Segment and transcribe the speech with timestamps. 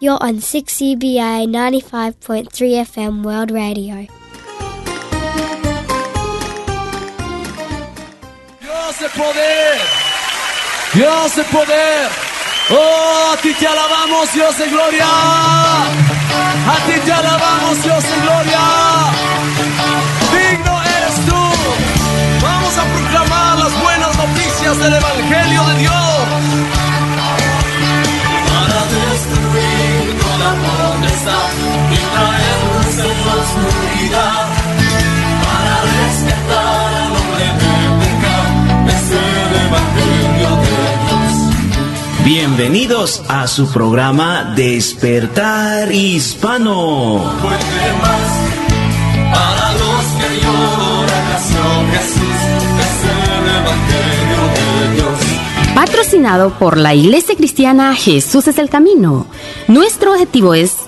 [0.00, 4.06] You're on 6CBA 95.3 FM World Radio.
[8.60, 9.78] Dios de poder.
[10.94, 12.08] Dios de poder.
[12.70, 15.04] Oh, a ti te alabamos, Dios de gloria.
[15.04, 18.64] A ti te alabamos, Dios de gloria.
[20.30, 21.42] Digno eres tú.
[22.40, 26.37] Vamos a proclamar las buenas noticias del Evangelio de Dios.
[42.58, 47.22] Bienvenidos a su programa Despertar Hispano.
[49.32, 51.26] Para los que lloran
[51.92, 52.38] Jesús
[52.80, 55.74] es el Evangelio de Dios.
[55.74, 59.26] Patrocinado por la Iglesia Cristiana Jesús es el Camino.
[59.68, 60.87] Nuestro objetivo es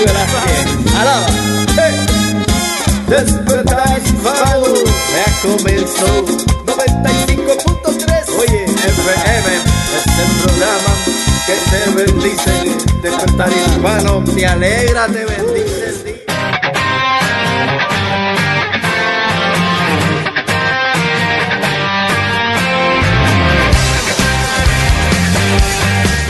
[0.00, 1.26] Si verás que alaba.
[1.76, 1.94] Hey.
[5.10, 6.10] Ya comenzó
[6.64, 9.48] 95.3 Oye, FM
[9.96, 10.92] es el programa
[11.46, 12.54] que te bendice
[13.02, 15.79] Despertar hispano me alegra, te bendice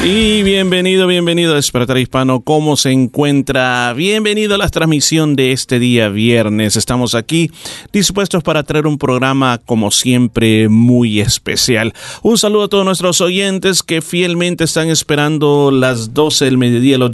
[0.03, 2.41] Y bienvenido, bienvenido a Despertar Hispano.
[2.41, 3.93] ¿Cómo se encuentra?
[3.93, 6.77] Bienvenido a la transmisión de este día viernes.
[6.77, 7.50] Estamos aquí
[7.93, 11.93] dispuestos para traer un programa como siempre muy especial.
[12.22, 17.11] Un saludo a todos nuestros oyentes que fielmente están esperando las 12 del mediodía los,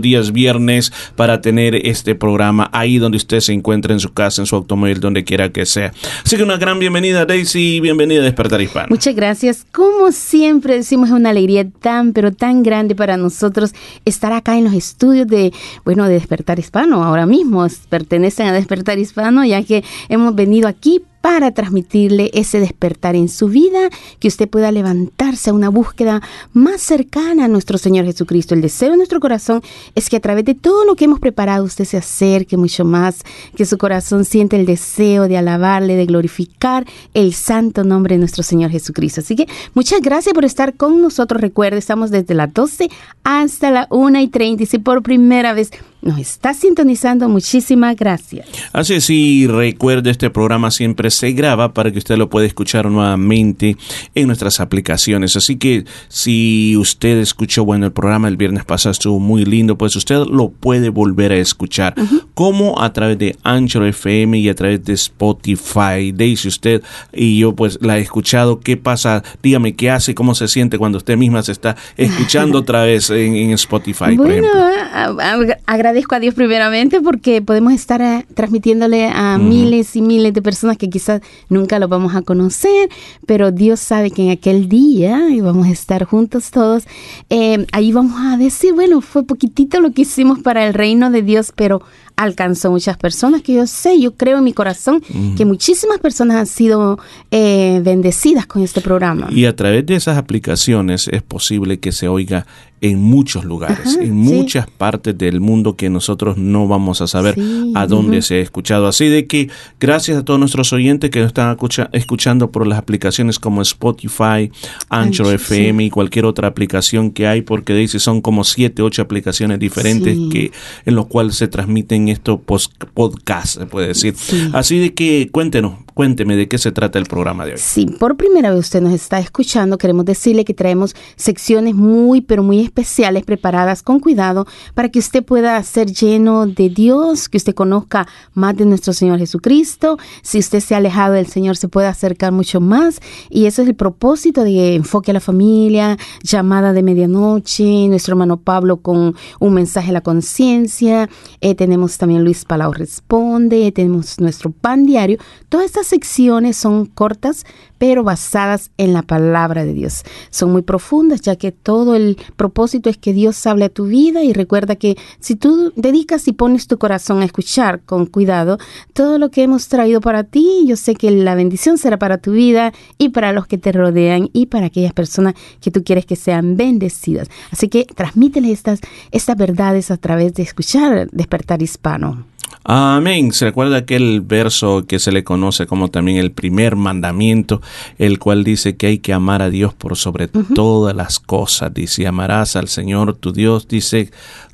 [0.00, 4.46] días viernes para tener este programa ahí donde usted se encuentra en su casa, en
[4.46, 5.92] su automóvil, donde quiera que sea.
[6.24, 8.86] Así que una gran bienvenida Daisy, bienvenida a Despertar Hispano.
[8.88, 9.66] Muchas gracias.
[9.70, 13.74] Como siempre decimos, es una alegría tan, pero tan grande para nosotros
[14.04, 15.52] estar acá en los estudios de,
[15.84, 17.02] bueno, de Despertar Hispano.
[17.04, 23.14] Ahora mismo pertenecen a Despertar Hispano, ya que hemos venido aquí para transmitirle ese despertar
[23.14, 26.22] en su vida, que usted pueda levantarse a una búsqueda
[26.52, 28.54] más cercana a nuestro Señor Jesucristo.
[28.54, 29.62] El deseo de nuestro corazón
[29.94, 33.22] es que a través de todo lo que hemos preparado usted se acerque mucho más,
[33.56, 38.42] que su corazón siente el deseo de alabarle, de glorificar el santo nombre de nuestro
[38.42, 39.20] Señor Jesucristo.
[39.20, 41.40] Así que muchas gracias por estar con nosotros.
[41.40, 42.90] Recuerde, estamos desde las 12
[43.24, 44.62] hasta la 1 y 30.
[44.62, 45.70] Y si por primera vez
[46.02, 48.48] nos está sintonizando, muchísimas gracias.
[48.72, 52.86] Así es, y recuerde, este programa siempre se graba para que usted lo pueda escuchar
[52.90, 53.76] nuevamente
[54.14, 55.36] en nuestras aplicaciones.
[55.36, 59.96] Así que si usted escuchó, bueno, el programa el viernes pasado estuvo muy lindo, pues
[59.96, 61.94] usted lo puede volver a escuchar.
[62.34, 66.12] Como a través de Anchor FM y a través de Spotify.
[66.14, 66.82] Dice usted
[67.12, 68.60] y yo pues la he escuchado.
[68.60, 69.22] ¿Qué pasa?
[69.42, 73.34] Dígame qué hace, cómo se siente cuando usted misma se está escuchando otra vez en,
[73.36, 74.60] en Spotify, por Bueno, ejemplo.
[74.92, 80.32] a- a- agradezco a Dios primeramente porque podemos estar eh, transmitiéndole a miles y miles
[80.34, 80.99] de personas que quizás
[81.48, 82.88] nunca lo vamos a conocer,
[83.26, 86.84] pero Dios sabe que en aquel día y vamos a estar juntos todos.
[87.30, 91.22] eh, ahí vamos a decir, bueno, fue poquitito lo que hicimos para el reino de
[91.22, 91.82] Dios, pero
[92.22, 95.02] alcanzó muchas personas que yo sé, yo creo en mi corazón
[95.36, 96.98] que muchísimas personas han sido
[97.30, 99.28] eh, bendecidas con este programa.
[99.30, 102.46] Y a través de esas aplicaciones es posible que se oiga
[102.82, 104.10] en muchos lugares, Ajá, en sí.
[104.10, 108.38] muchas partes del mundo que nosotros no vamos a saber Sí, a dónde se ha
[108.38, 108.86] escuchado.
[108.88, 112.78] Así de que gracias a todos nuestros oyentes que nos están escucha- escuchando por las
[112.78, 114.50] aplicaciones como Spotify,
[114.88, 119.02] Anchor Anchor, FM y cualquier otra aplicación que hay, porque dice son como siete, ocho
[119.02, 120.50] aplicaciones diferentes que
[120.86, 124.14] en los cuales se transmiten estos pos- podcasts, se puede decir.
[124.16, 124.48] Sí.
[124.52, 127.58] Así de que cuéntenos, cuénteme de qué se trata el programa de hoy.
[127.58, 132.42] Si por primera vez usted nos está escuchando, queremos decirle que traemos secciones muy, pero
[132.42, 137.54] muy especiales preparadas con cuidado para que usted pueda ser lleno de Dios, que usted
[137.54, 139.98] conozca más de nuestro Señor Jesucristo.
[140.22, 143.00] Si usted se ha alejado del Señor, se puede acercar mucho más.
[143.28, 148.38] Y ese es el propósito de Enfoque a la Familia, llamada de medianoche, nuestro hermano
[148.38, 151.08] Pablo con un mensaje a la conciencia.
[151.40, 155.18] Eh, tenemos también Luis Palau Responde, tenemos nuestro pan diario.
[155.48, 157.46] Todas estas estas secciones son cortas,
[157.78, 160.02] pero basadas en la palabra de Dios.
[160.28, 164.22] Son muy profundas, ya que todo el propósito es que Dios hable a tu vida
[164.22, 168.58] y recuerda que si tú dedicas y pones tu corazón a escuchar con cuidado
[168.92, 172.32] todo lo que hemos traído para ti, yo sé que la bendición será para tu
[172.32, 176.16] vida y para los que te rodean y para aquellas personas que tú quieres que
[176.16, 177.28] sean bendecidas.
[177.50, 178.80] Así que transmítele estas,
[179.12, 182.26] estas verdades a través de escuchar Despertar Hispano.
[182.62, 183.32] Amén.
[183.32, 187.62] Se recuerda aquel verso que se le conoce como también el primer mandamiento,
[187.98, 191.72] el cual dice que hay que amar a Dios por sobre todas las cosas.
[191.72, 194.10] Dice, amarás al Señor tu Dios, dice,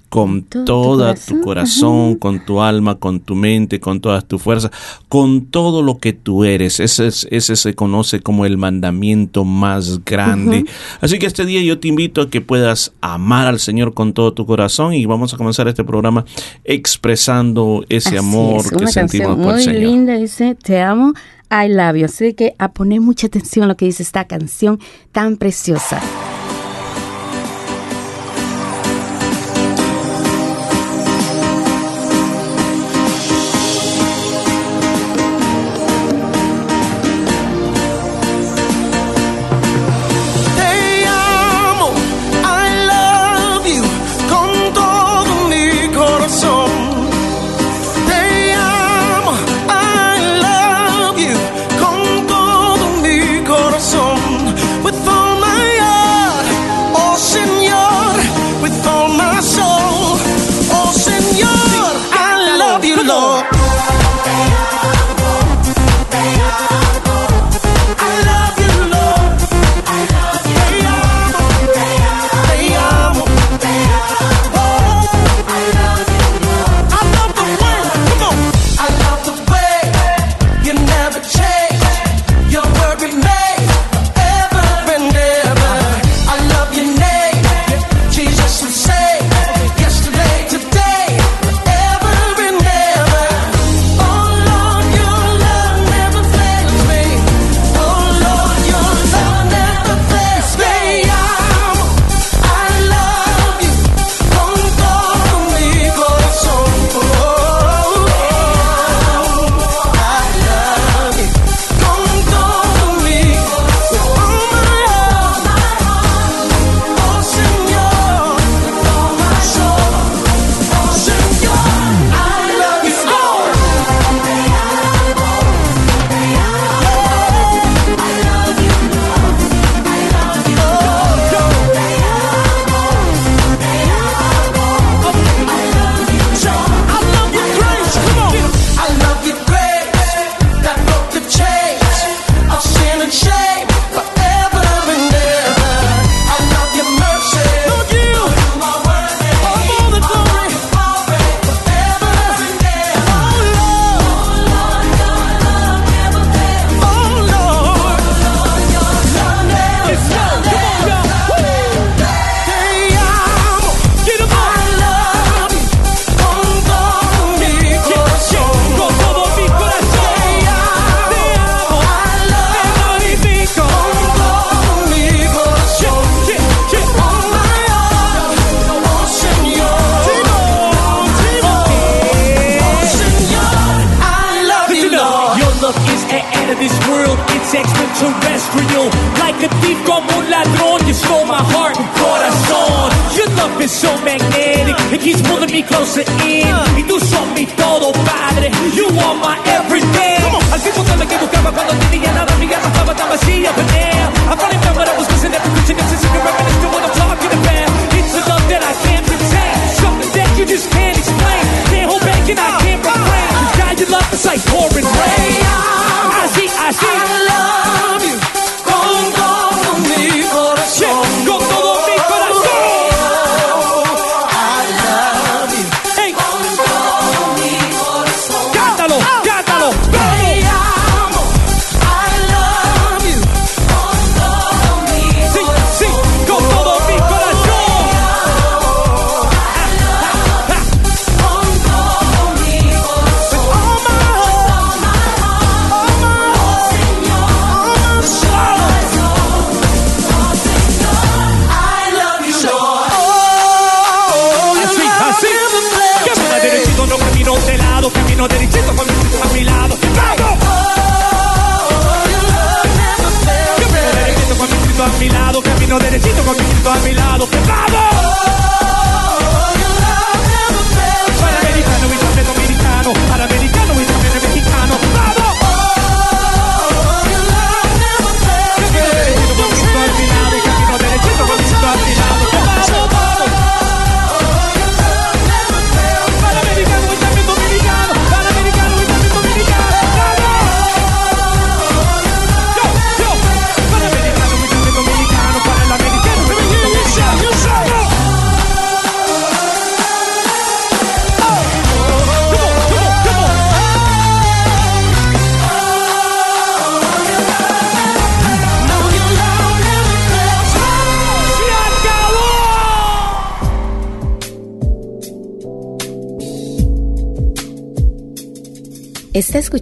[0.09, 4.71] con todo tu corazón, con tu alma, con tu mente, con todas tus fuerzas,
[5.09, 6.81] con todo lo que tú eres.
[6.81, 10.65] Ese, ese se conoce como el mandamiento más grande.
[11.01, 14.33] Así que este día yo te invito a que puedas amar al Señor con todo
[14.33, 16.25] tu corazón y vamos a comenzar este programa
[16.65, 19.81] expresando ese amor que sentimos por el Señor.
[19.81, 21.15] Muy linda, dice, te amo.
[21.51, 22.05] I love you.
[22.07, 24.81] Así que a poner mucha atención a lo que dice esta canción
[25.13, 26.01] tan preciosa.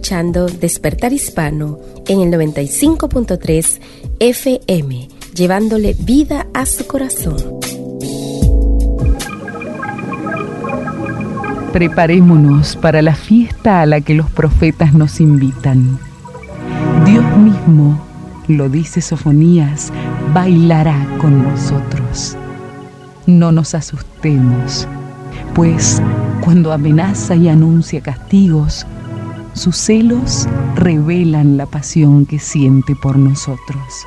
[0.05, 3.79] Despertar Hispano en el 95.3
[4.19, 7.37] FM, llevándole vida a su corazón.
[11.73, 15.97] Preparémonos para la fiesta a la que los profetas nos invitan.
[17.03, 17.99] Dios mismo,
[18.47, 19.91] lo dice Sofonías,
[20.35, 22.37] bailará con nosotros.
[23.25, 24.87] No nos asustemos,
[25.55, 25.99] pues
[26.41, 28.85] cuando amenaza y anuncia castigos,
[29.55, 34.05] sus celos revelan la pasión que siente por nosotros.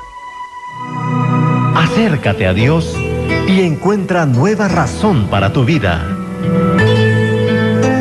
[1.75, 2.95] Acércate a Dios
[3.47, 6.05] y encuentra nueva razón para tu vida.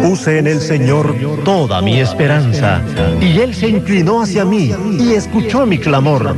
[0.02, 1.14] Puse en el Señor
[1.44, 2.82] toda mi esperanza
[3.20, 6.36] y Él se inclinó hacia mí y escuchó mi clamor.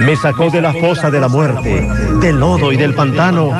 [0.00, 1.88] Me sacó de la fosa de la muerte,
[2.20, 3.50] del lodo y del pantano,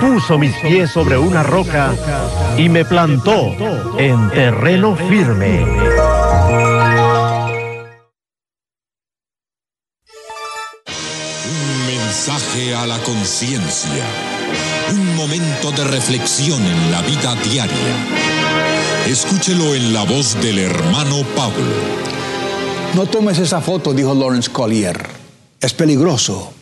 [0.00, 1.92] puso mis pies sobre una roca
[2.56, 3.52] y me plantó
[3.98, 5.64] en terreno firme.
[12.52, 14.04] A la conciencia.
[14.90, 17.96] Un momento de reflexión en la vida diaria.
[19.06, 21.72] Escúchelo en la voz del hermano Pablo.
[22.94, 25.02] No tomes esa foto, dijo Lawrence Collier.
[25.58, 26.52] Es peligroso.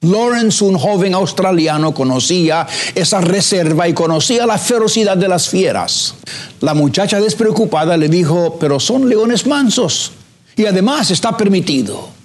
[0.00, 6.14] Lawrence, un joven australiano, conocía esa reserva y conocía la ferocidad de las fieras.
[6.62, 10.12] La muchacha despreocupada le dijo, pero son leones mansos
[10.56, 12.15] y además está permitido.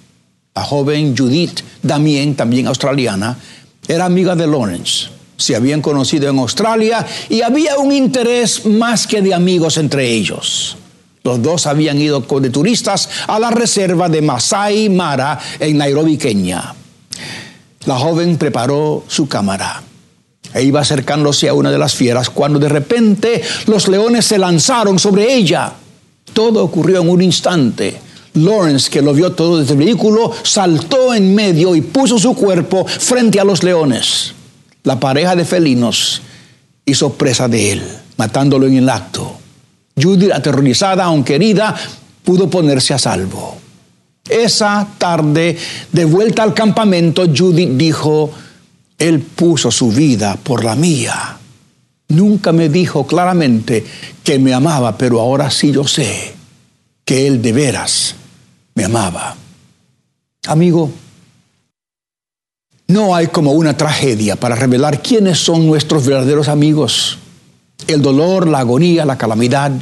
[0.54, 3.38] La joven Judith Damien, también australiana,
[3.88, 5.08] era amiga de Lawrence.
[5.36, 10.76] Se habían conocido en Australia y había un interés más que de amigos entre ellos.
[11.24, 16.74] Los dos habían ido de turistas a la reserva de Masai Mara en Nairobi, Kenia.
[17.86, 19.82] La joven preparó su cámara
[20.54, 24.98] e iba acercándose a una de las fieras cuando de repente los leones se lanzaron
[24.98, 25.72] sobre ella.
[26.32, 28.11] Todo ocurrió en un instante.
[28.34, 32.86] Lawrence, que lo vio todo desde el vehículo, saltó en medio y puso su cuerpo
[32.86, 34.32] frente a los leones.
[34.84, 36.22] La pareja de felinos
[36.84, 37.82] hizo presa de él,
[38.16, 39.36] matándolo en el acto.
[40.00, 41.74] Judy, aterrorizada, aunque herida,
[42.24, 43.56] pudo ponerse a salvo.
[44.28, 45.58] Esa tarde,
[45.90, 48.30] de vuelta al campamento, Judy dijo,
[48.98, 51.36] Él puso su vida por la mía.
[52.08, 53.84] Nunca me dijo claramente
[54.24, 56.34] que me amaba, pero ahora sí yo sé
[57.04, 58.16] que Él de veras
[58.74, 59.36] me amaba.
[60.46, 60.90] Amigo,
[62.88, 67.18] no hay como una tragedia para revelar quiénes son nuestros verdaderos amigos.
[67.86, 69.72] El dolor, la agonía, la calamidad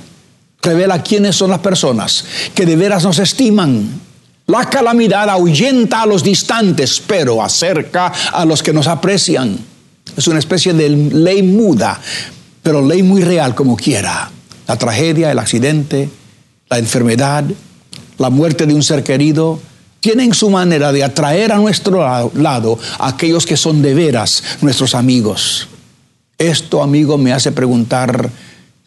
[0.62, 4.00] revela quiénes son las personas que de veras nos estiman.
[4.47, 9.59] La calamidad ahuyenta a los distantes, pero acerca a los que nos aprecian.
[10.16, 12.00] Es una especie de ley muda,
[12.62, 14.30] pero ley muy real como quiera.
[14.66, 16.09] La tragedia, el accidente,
[16.68, 17.44] la enfermedad,
[18.21, 19.59] la muerte de un ser querido,
[19.99, 24.95] tienen su manera de atraer a nuestro lado a aquellos que son de veras nuestros
[24.95, 25.69] amigos.
[26.37, 28.31] Esto, amigo, me hace preguntar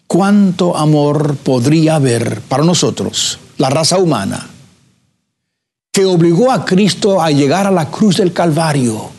[0.06, 4.50] cuánto amor podría haber para nosotros, la raza humana,
[5.92, 9.10] que obligó a Cristo a llegar a la cruz del Calvario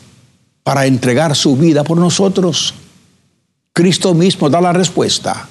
[0.63, 2.73] para entregar su vida por nosotros.
[3.73, 5.49] Cristo mismo da la respuesta.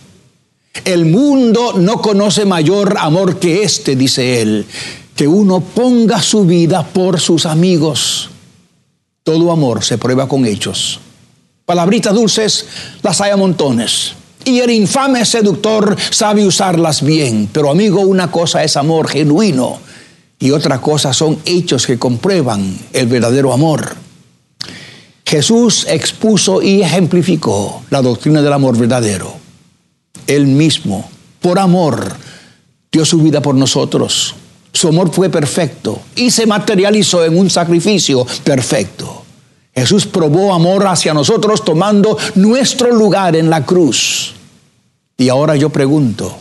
[0.85, 4.67] El mundo no conoce mayor amor que este, dice él,
[5.15, 8.31] que uno ponga su vida por sus amigos.
[9.23, 11.01] Todo amor se prueba con hechos.
[11.65, 12.67] Palabritas dulces
[13.03, 14.13] las hay a montones.
[14.45, 17.49] Y el infame seductor sabe usarlas bien.
[17.51, 19.79] Pero amigo, una cosa es amor genuino
[20.39, 23.97] y otra cosa son hechos que comprueban el verdadero amor.
[25.25, 29.44] Jesús expuso y ejemplificó la doctrina del amor verdadero.
[30.27, 31.09] Él mismo,
[31.41, 32.15] por amor,
[32.91, 34.35] dio su vida por nosotros.
[34.73, 39.25] Su amor fue perfecto y se materializó en un sacrificio perfecto.
[39.75, 44.35] Jesús probó amor hacia nosotros tomando nuestro lugar en la cruz.
[45.17, 46.37] Y ahora yo pregunto,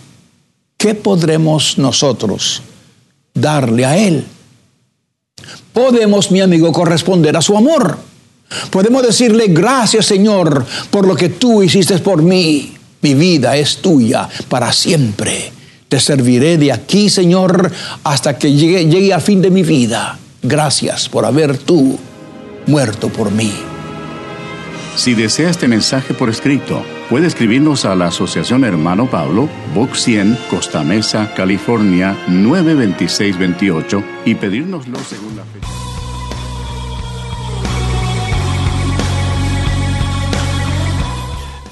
[0.78, 2.62] ¿qué podremos nosotros
[3.34, 4.26] darle a Él?
[5.74, 7.98] Podemos, mi amigo, corresponder a su amor.
[8.70, 12.73] Podemos decirle, gracias Señor por lo que tú hiciste por mí.
[13.04, 15.52] Mi vida es tuya para siempre.
[15.88, 17.72] Te serviré de aquí, Señor,
[18.04, 20.18] hasta que llegue, llegue al fin de mi vida.
[20.42, 22.00] Gracias por haber tú
[22.66, 23.52] muerto por mí.
[24.96, 30.38] Si desea este mensaje por escrito, puede escribirnos a la Asociación Hermano Pablo, Box 100,
[30.50, 35.93] Costa Mesa, California 92628 y pedírnoslo según la fecha.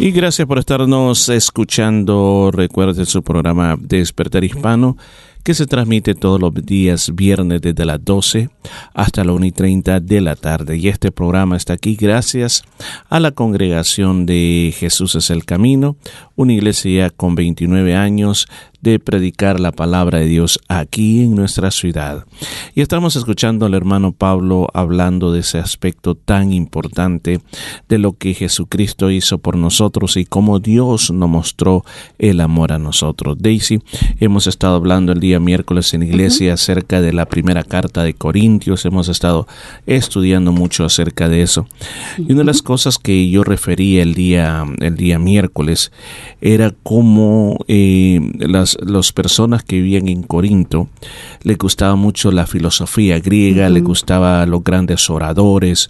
[0.02, 2.50] Y gracias por estarnos escuchando.
[2.52, 4.98] Recuerde su programa Despertar Hispano
[5.44, 8.50] que se transmite todos los días viernes desde las 12
[8.94, 10.78] hasta la 1 y 30 de la tarde.
[10.78, 12.64] Y este programa está aquí gracias
[13.10, 15.98] a la congregación de Jesús es el Camino,
[16.42, 18.48] una iglesia con 29 años
[18.82, 22.26] de predicar la palabra de Dios aquí en nuestra ciudad.
[22.74, 27.42] Y estamos escuchando al hermano Pablo hablando de ese aspecto tan importante
[27.88, 31.86] de lo que Jesucristo hizo por nosotros y cómo Dios nos mostró
[32.18, 33.38] el amor a nosotros.
[33.40, 33.80] Daisy,
[34.20, 38.86] hemos estado hablando el día miércoles en iglesia acerca de la primera carta de Corintios,
[38.86, 39.48] hemos estado
[39.86, 41.68] estudiando mucho acerca de eso.
[42.18, 45.92] Y una de las cosas que yo refería el día, el día miércoles
[46.40, 50.88] era cómo eh, las las personas que vivían en Corinto
[51.44, 55.90] le gustaba mucho la filosofía griega, le gustaba los grandes oradores,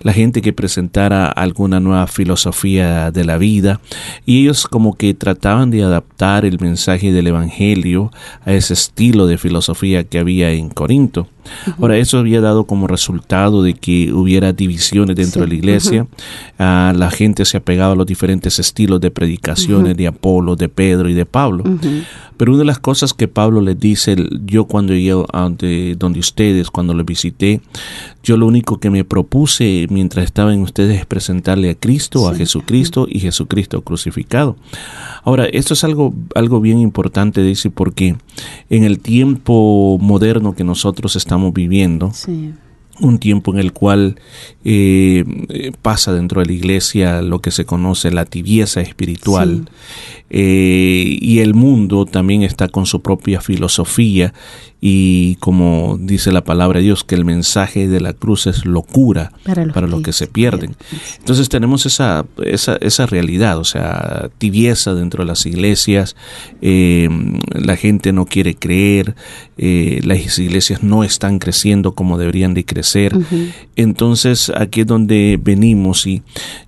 [0.00, 3.80] la gente que presentara alguna nueva filosofía de la vida
[4.26, 8.10] y ellos como que trataban de adaptar el mensaje del evangelio
[8.44, 11.26] a ese estilo de filosofía que había en Corinto.
[11.78, 16.06] Ahora, eso había dado como resultado de que hubiera divisiones dentro de la iglesia.
[16.58, 21.08] Ah, la gente se apegaba a los diferentes estilos de predicaciones de Apolo, de Pedro
[21.08, 21.64] y de Pablo.
[22.36, 26.20] Pero una de las cosas que Pablo les dice, yo cuando llegué a donde, donde
[26.20, 27.60] ustedes, cuando les visité,
[28.22, 32.34] yo lo único que me propuse mientras estaba en ustedes es presentarle a Cristo, a
[32.34, 34.56] Jesucristo y Jesucristo crucificado.
[35.22, 38.16] Ahora, esto es algo, algo bien importante, dice, porque
[38.68, 42.12] en el tiempo moderno que nosotros estamos viviendo,
[43.00, 44.16] un tiempo en el cual
[44.64, 49.68] eh, pasa dentro de la iglesia lo que se conoce la tibieza espiritual
[50.28, 54.34] eh, y el mundo también está con su propia filosofía
[54.80, 59.32] y como dice la palabra de Dios que el mensaje de la cruz es locura
[59.44, 60.74] para los, que, se pierden.
[61.18, 66.16] Entonces tenemos esa, esa, esa, realidad, o sea, tibieza dentro de las iglesias,
[66.62, 67.08] eh,
[67.52, 69.14] la gente no quiere creer,
[69.58, 73.14] las iglesias no están creciendo como deberían de crecer.
[73.76, 76.22] Entonces aquí es donde venimos y,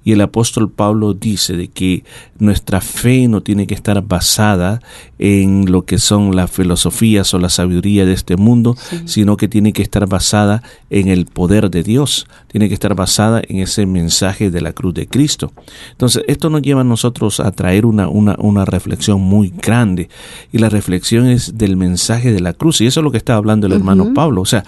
[0.04, 2.04] y el apóstol Pablo dice de que
[2.38, 4.80] nuestra fe no tiene que estar basada
[5.18, 9.72] en lo que son las filosofías o la sabiduría de este mundo, sino que tiene
[9.72, 14.50] que estar basada en el poder de Dios, tiene que estar basada en ese mensaje
[14.50, 15.52] de la cruz de Cristo.
[15.92, 20.08] Entonces, esto nos lleva a nosotros a traer una, una, una reflexión muy grande,
[20.52, 23.36] y la reflexión es del mensaje de la cruz, y eso es lo que está
[23.36, 24.64] hablando el hermano Pablo, o sea,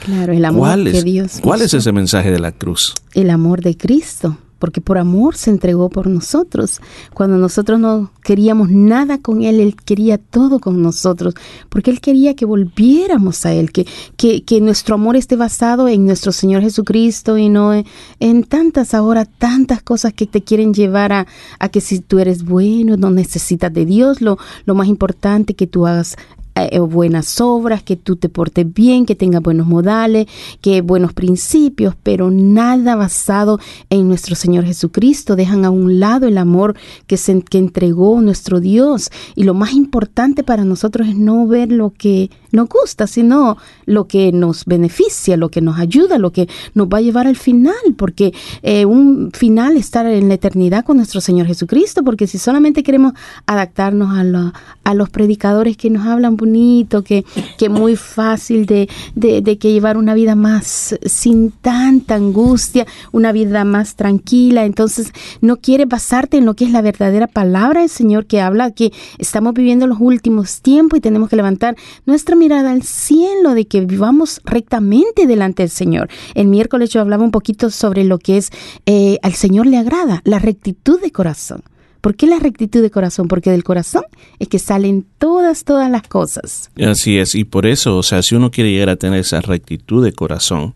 [0.55, 2.95] ¿cuál, es, ¿cuál es ese mensaje de la cruz?
[3.15, 6.81] El amor de Cristo porque por amor se entregó por nosotros.
[7.13, 11.35] Cuando nosotros no queríamos nada con Él, Él quería todo con nosotros,
[11.69, 13.87] porque Él quería que volviéramos a Él, que,
[14.17, 17.73] que, nuestro amor esté basado en nuestro Señor Jesucristo y no
[18.21, 21.27] en, tantas ahora, tantas cosas que te quieren llevar a,
[21.59, 25.67] a, que si tú eres bueno, no necesitas de Dios, lo, lo más importante que
[25.67, 26.17] tú hagas
[26.57, 30.27] eh, buenas obras, que tú te portes bien, que tengas buenos modales,
[30.61, 33.59] que buenos principios, pero nada basado
[33.91, 35.37] en nuestro Señor Jesucristo.
[35.37, 39.11] Dejan a un lado el amor que, se, que entregó nuestro Dios.
[39.35, 44.07] Y lo más importante para nosotros es no ver lo que nos gusta, sino lo
[44.07, 47.75] que nos beneficia, lo que nos ayuda, lo que nos va a llevar al final,
[47.97, 52.85] porque eh, un final estar en la eternidad con nuestro Señor Jesucristo, porque si solamente
[52.85, 53.15] queremos
[53.47, 54.53] adaptarnos a,
[54.85, 57.25] a los predicadores que nos hablan bonito, que,
[57.59, 63.65] que muy fácil de, de, que llevar una vida más sin tanta angustia, una vida
[63.65, 64.67] más tranquila.
[64.67, 68.73] Entonces, no quiere basarte en lo que es la verdadera palabra del Señor que habla
[68.73, 73.67] que estamos viviendo los últimos tiempos y tenemos que levantar nuestra mirada al cielo de
[73.67, 76.09] que vivamos rectamente delante del Señor.
[76.35, 78.51] El miércoles yo hablaba un poquito sobre lo que es
[78.85, 81.63] eh, al Señor le agrada, la rectitud de corazón.
[82.05, 83.29] ¿Por qué la rectitud de corazón?
[83.29, 84.03] Porque del corazón
[84.39, 86.71] es que salen todas, todas las cosas.
[86.77, 90.05] Así es, y por eso, o sea, si uno quiere llegar a tener esa rectitud
[90.05, 90.75] de corazón,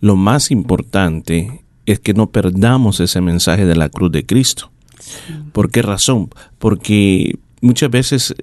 [0.00, 4.72] lo más importante es que no perdamos ese mensaje de la cruz de Cristo.
[5.52, 6.30] ¿Por qué razón?
[6.58, 8.34] Porque muchas veces,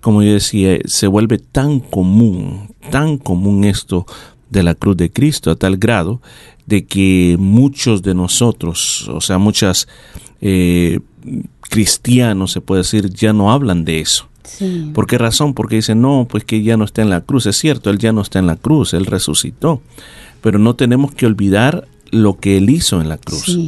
[0.00, 4.04] como yo decía, se vuelve tan común, tan común esto
[4.50, 6.20] de la cruz de Cristo a tal grado
[6.66, 9.86] de que muchos de nosotros, o sea, muchas
[10.40, 10.98] eh,
[11.72, 14.28] cristianos, se puede decir, ya no hablan de eso.
[14.92, 15.54] ¿Por qué razón?
[15.54, 17.46] Porque dicen, no, pues que ya no está en la cruz.
[17.46, 19.80] Es cierto, Él ya no está en la cruz, Él resucitó.
[20.42, 23.58] Pero no tenemos que olvidar lo que Él hizo en la cruz.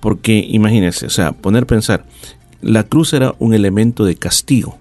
[0.00, 2.06] Porque imagínense, o sea, poner a pensar,
[2.62, 4.78] la cruz era un elemento de castigo,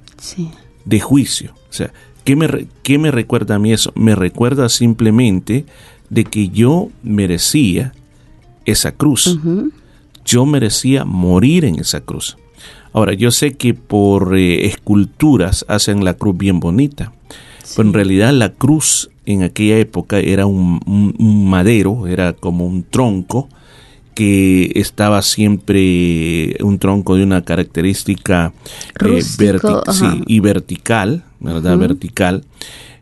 [0.85, 1.53] de juicio.
[1.69, 1.91] O sea,
[2.23, 3.91] ¿qué me, ¿qué me recuerda a mí eso?
[3.95, 5.65] Me recuerda simplemente
[6.09, 7.91] de que yo merecía
[8.63, 9.37] esa cruz.
[10.23, 12.37] Yo merecía morir en esa cruz.
[12.93, 17.13] Ahora, yo sé que por eh, esculturas hacen la cruz bien bonita,
[17.75, 21.15] pero en realidad la cruz en aquella época era un,
[21.49, 23.47] madero, era como un tronco
[24.13, 28.51] que estaba siempre un tronco de una característica
[29.05, 29.21] eh,
[30.27, 31.77] y vertical, ¿verdad?
[31.77, 32.43] Vertical.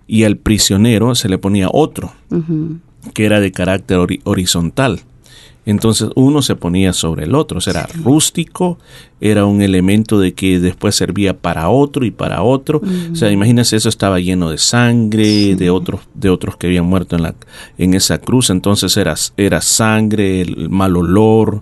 [0.05, 2.13] Y al prisionero se le ponía otro,
[3.13, 5.01] que era de carácter horizontal.
[5.69, 8.79] Entonces uno se ponía sobre el otro, o sea, era rústico,
[9.21, 12.81] era un elemento de que después servía para otro y para otro.
[13.11, 17.15] O sea, imagínense, eso estaba lleno de sangre de otros de otros que habían muerto
[17.15, 17.35] en la
[17.77, 21.61] en esa cruz, entonces era era sangre, el mal olor.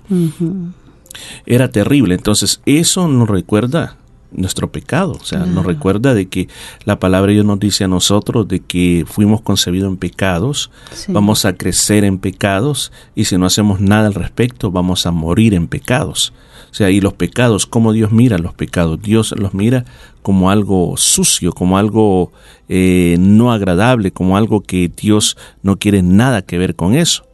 [1.45, 3.97] Era terrible, entonces eso nos recuerda
[4.37, 5.17] nuestro pecado.
[5.19, 6.47] O sea, nos recuerda de que
[6.85, 10.71] la palabra de Dios nos dice a nosotros de que fuimos concebidos en pecados,
[11.09, 15.53] vamos a crecer en pecados y si no hacemos nada al respecto vamos a morir
[15.53, 16.31] en pecados.
[16.71, 19.01] O sea, y los pecados, ¿cómo Dios mira los pecados?
[19.01, 19.85] Dios los mira
[20.21, 22.31] como algo sucio, como algo
[22.69, 27.25] eh, no agradable, como algo que Dios no quiere nada que ver con eso.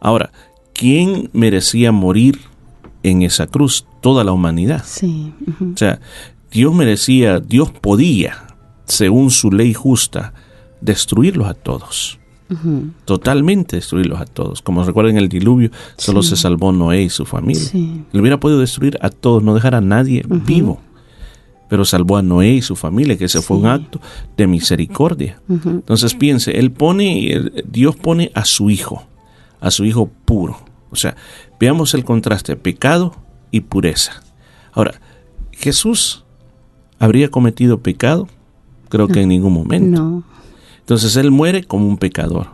[0.00, 0.32] Ahora,
[0.72, 2.40] ¿quién merecía morir
[3.02, 3.86] en esa cruz?
[4.00, 4.82] Toda la humanidad.
[4.86, 5.34] Sí.
[5.60, 6.00] O sea,
[6.50, 10.34] Dios merecía, Dios podía, según su ley justa,
[10.80, 12.18] destruirlos a todos.
[13.04, 14.60] Totalmente destruirlos a todos.
[14.60, 17.62] Como recuerden el diluvio, solo se salvó Noé y su familia.
[17.62, 18.04] Sí.
[18.12, 20.80] Él hubiera podido destruir a todos, no dejar a nadie vivo.
[21.68, 24.00] Pero salvó a Noé y su familia, que ese fue un acto
[24.36, 25.40] de misericordia.
[25.48, 29.06] Entonces piense, él pone, Dios pone a su hijo,
[29.60, 30.58] a su hijo puro.
[30.90, 31.14] O sea,
[31.60, 33.14] veamos el contraste, pecado
[33.52, 34.24] y pureza.
[34.72, 35.00] Ahora,
[35.52, 36.24] Jesús
[37.00, 38.28] habría cometido pecado?
[38.88, 40.00] Creo que en ningún momento.
[40.00, 40.24] No.
[40.80, 42.48] Entonces él muere como un pecador.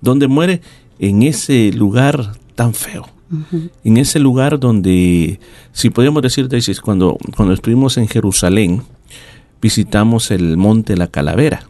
[0.00, 0.62] ¿Dónde muere?
[0.98, 3.06] En ese lugar tan feo.
[3.84, 5.38] En ese lugar donde,
[5.72, 6.48] si podemos decir,
[6.82, 8.82] cuando, cuando estuvimos en Jerusalén,
[9.62, 11.68] visitamos el monte La Calavera,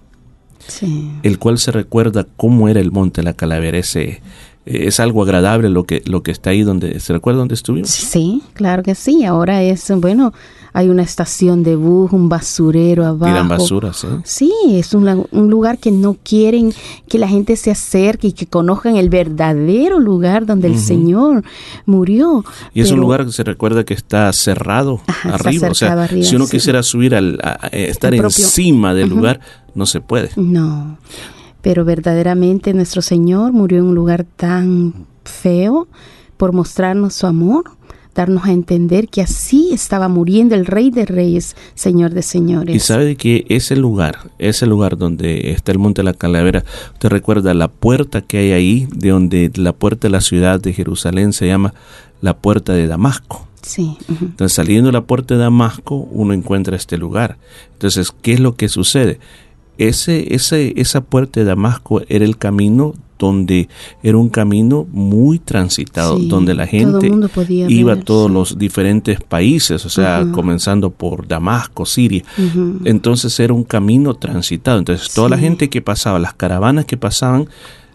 [0.67, 1.11] sí.
[1.23, 4.23] el cual se recuerda cómo era el monte La Calavera, ese,
[4.66, 7.90] es algo agradable lo que lo que está ahí donde se recuerda donde estuvimos.
[7.90, 9.25] Sí, claro que sí.
[9.25, 10.33] Ahora es bueno,
[10.73, 13.33] hay una estación de bus, un basurero abajo.
[13.33, 14.07] Tiran basura, sí.
[14.25, 16.73] Sí, es un, un, lugar que no quieren
[17.09, 21.42] que la gente se acerque y que conozcan el verdadero lugar donde el Señor
[21.87, 22.44] murió.
[22.75, 25.68] Y es un lugar que se recuerda que está cerrado arriba.
[25.70, 27.40] O sea, si uno quisiera subir al
[27.73, 29.40] estar encima del lugar,
[29.75, 30.31] no se puede.
[30.37, 30.99] No
[31.62, 35.88] pero verdaderamente nuestro Señor murió en un lugar tan feo
[36.37, 37.64] por mostrarnos su amor,
[38.14, 42.75] darnos a entender que así estaba muriendo el Rey de Reyes, Señor de Señores.
[42.75, 47.09] Y sabe que ese lugar, ese lugar donde está el Monte de la Calavera, usted
[47.09, 51.33] recuerda la puerta que hay ahí, de donde la puerta de la ciudad de Jerusalén
[51.33, 51.75] se llama
[52.20, 53.46] la puerta de Damasco.
[53.62, 53.99] Sí.
[54.09, 57.37] Entonces, saliendo de la puerta de Damasco, uno encuentra este lugar.
[57.75, 59.20] Entonces, ¿qué es lo que sucede?
[59.88, 63.69] Ese, ese, esa puerta de Damasco era el camino donde
[64.03, 67.12] era un camino muy transitado, donde la gente
[67.69, 72.25] iba a todos los diferentes países, o sea, comenzando por Damasco, Siria.
[72.85, 74.79] Entonces era un camino transitado.
[74.79, 77.47] Entonces toda la gente que pasaba, las caravanas que pasaban,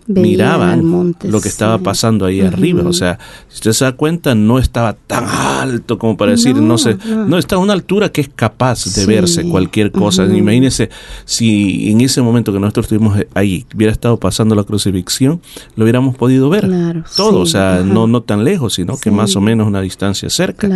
[0.08, 2.84] miraban lo que estaba pasando ahí arriba.
[2.88, 6.78] O sea, si usted se da cuenta, no estaba tan alto como para decir, no,
[6.78, 7.38] sé, no.
[7.38, 10.26] está a una altura que es capaz de verse cualquier cosa.
[10.26, 10.89] Imagínese
[11.26, 15.41] si en ese momento que nosotros estuvimos ahí hubiera estado pasando la crucifixión,
[15.76, 16.70] lo hubiéramos podido ver.
[17.15, 20.70] Todo, o sea, no, no tan lejos, sino que más o menos una distancia cerca.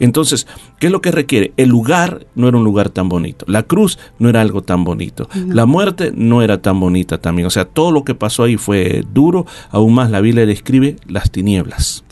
[0.00, 0.46] Entonces,
[0.78, 1.52] ¿qué es lo que requiere?
[1.56, 5.28] El lugar no era un lugar tan bonito, la cruz no era algo tan bonito,
[5.48, 9.04] la muerte no era tan bonita también, o sea, todo lo que pasó ahí fue
[9.14, 12.02] duro, aún más la Biblia describe las tinieblas.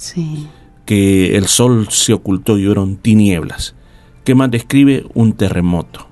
[0.84, 3.74] Que el sol se ocultó y fueron tinieblas.
[4.22, 5.04] ¿Qué más describe?
[5.14, 6.06] Un terremoto.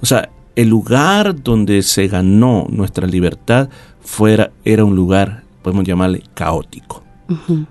[0.00, 3.68] O sea, el lugar donde se ganó nuestra libertad
[4.00, 7.02] fuera, era un lugar, podemos llamarle caótico.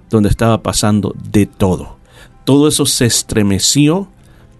[0.09, 1.97] donde estaba pasando de todo.
[2.43, 4.09] Todo eso se estremeció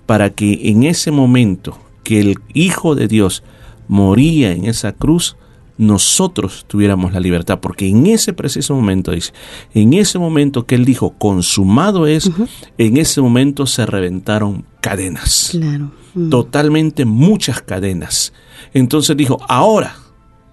[0.06, 3.43] para que en ese momento que el Hijo de Dios
[3.88, 5.36] moría en esa cruz,
[5.78, 9.34] nosotros tuviéramos la libertad, porque en ese preciso momento, dice,
[9.74, 12.32] en ese momento que él dijo, consumado es,
[12.78, 15.50] en ese momento se reventaron cadenas.
[15.52, 15.92] Claro.
[16.14, 16.30] Mm.
[16.30, 18.34] Totalmente muchas cadenas.
[18.74, 19.96] Entonces dijo, ahora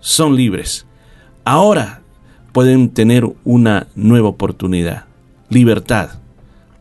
[0.00, 0.86] son libres,
[1.44, 2.02] ahora
[2.52, 5.04] pueden tener una nueva oportunidad,
[5.50, 6.10] libertad,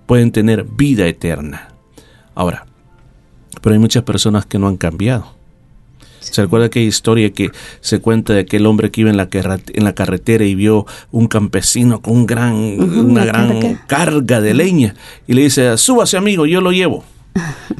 [0.05, 1.69] pueden tener vida eterna.
[2.35, 2.65] Ahora,
[3.61, 5.38] pero hay muchas personas que no han cambiado.
[6.31, 9.83] ¿Se recuerda aquella historia que se cuenta de aquel hombre que iba en la, en
[9.83, 14.95] la carretera y vio un campesino con un gran, una gran carga de leña
[15.27, 17.03] y le dice, súbase amigo, yo lo llevo.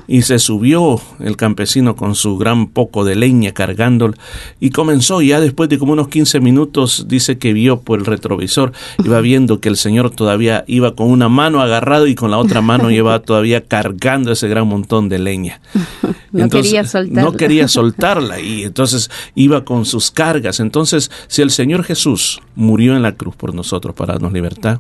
[0.08, 4.14] Y se subió el campesino con su gran poco de leña cargándolo
[4.60, 8.72] y comenzó ya después de como unos 15 minutos dice que vio por el retrovisor,
[9.04, 12.62] iba viendo que el señor todavía iba con una mano agarrado y con la otra
[12.62, 15.62] mano iba todavía cargando ese gran montón de leña.
[16.32, 17.22] No quería soltarla.
[17.24, 20.60] No quería soltarla y entonces iba con sus cargas.
[20.60, 24.80] Entonces, si el Señor Jesús murió en la cruz por nosotros para darnos libertad,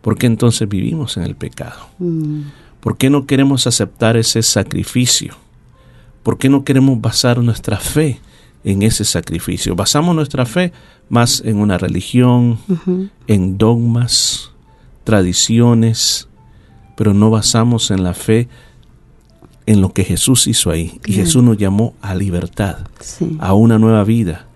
[0.00, 1.90] ¿por qué entonces vivimos en el pecado?
[1.98, 2.40] Mm.
[2.80, 5.34] ¿Por qué no queremos aceptar ese sacrificio?
[6.22, 8.20] ¿Por qué no queremos basar nuestra fe
[8.64, 9.74] en ese sacrificio?
[9.74, 10.72] Basamos nuestra fe
[11.08, 12.58] más en una religión,
[13.26, 14.50] en dogmas,
[15.04, 16.28] tradiciones,
[16.96, 18.48] pero no basamos en la fe
[19.66, 21.00] en lo que Jesús hizo ahí.
[21.06, 22.86] Y Jesús nos llamó a libertad,
[23.38, 24.47] a una nueva vida,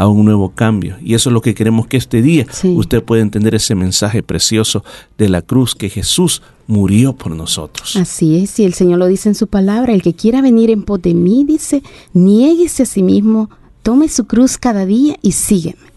[0.00, 0.96] a un nuevo cambio.
[1.02, 4.82] Y eso es lo que queremos que este día usted pueda entender ese mensaje precioso
[5.18, 7.96] de la cruz, que Jesús murió por nosotros.
[7.96, 10.84] Así es, y el Señor lo dice en su palabra, el que quiera venir en
[10.84, 11.82] pos de mí, dice,
[12.14, 13.50] niéguese a sí mismo,
[13.82, 15.90] tome su cruz cada día y sígueme.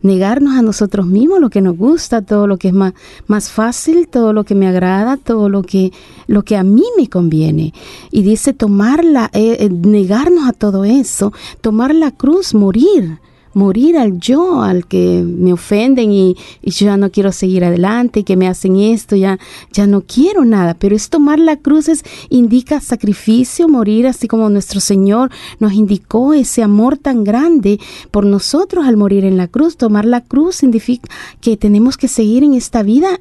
[0.00, 2.94] Negarnos a nosotros mismos lo que nos gusta, todo lo que es más,
[3.26, 5.92] más fácil, todo lo que me agrada, todo lo que,
[6.28, 7.74] lo que a mí me conviene.
[8.12, 13.18] Y dice tomarla, eh, eh, negarnos a todo eso, tomar la cruz, morir
[13.52, 18.36] morir al yo, al que me ofenden y, yo ya no quiero seguir adelante, que
[18.36, 19.38] me hacen esto, ya,
[19.72, 20.74] ya no quiero nada.
[20.74, 26.34] Pero es tomar la cruz, es, indica sacrificio, morir, así como nuestro Señor nos indicó
[26.34, 29.76] ese amor tan grande por nosotros al morir en la cruz.
[29.76, 31.08] Tomar la cruz significa
[31.40, 33.20] que tenemos que seguir en esta vida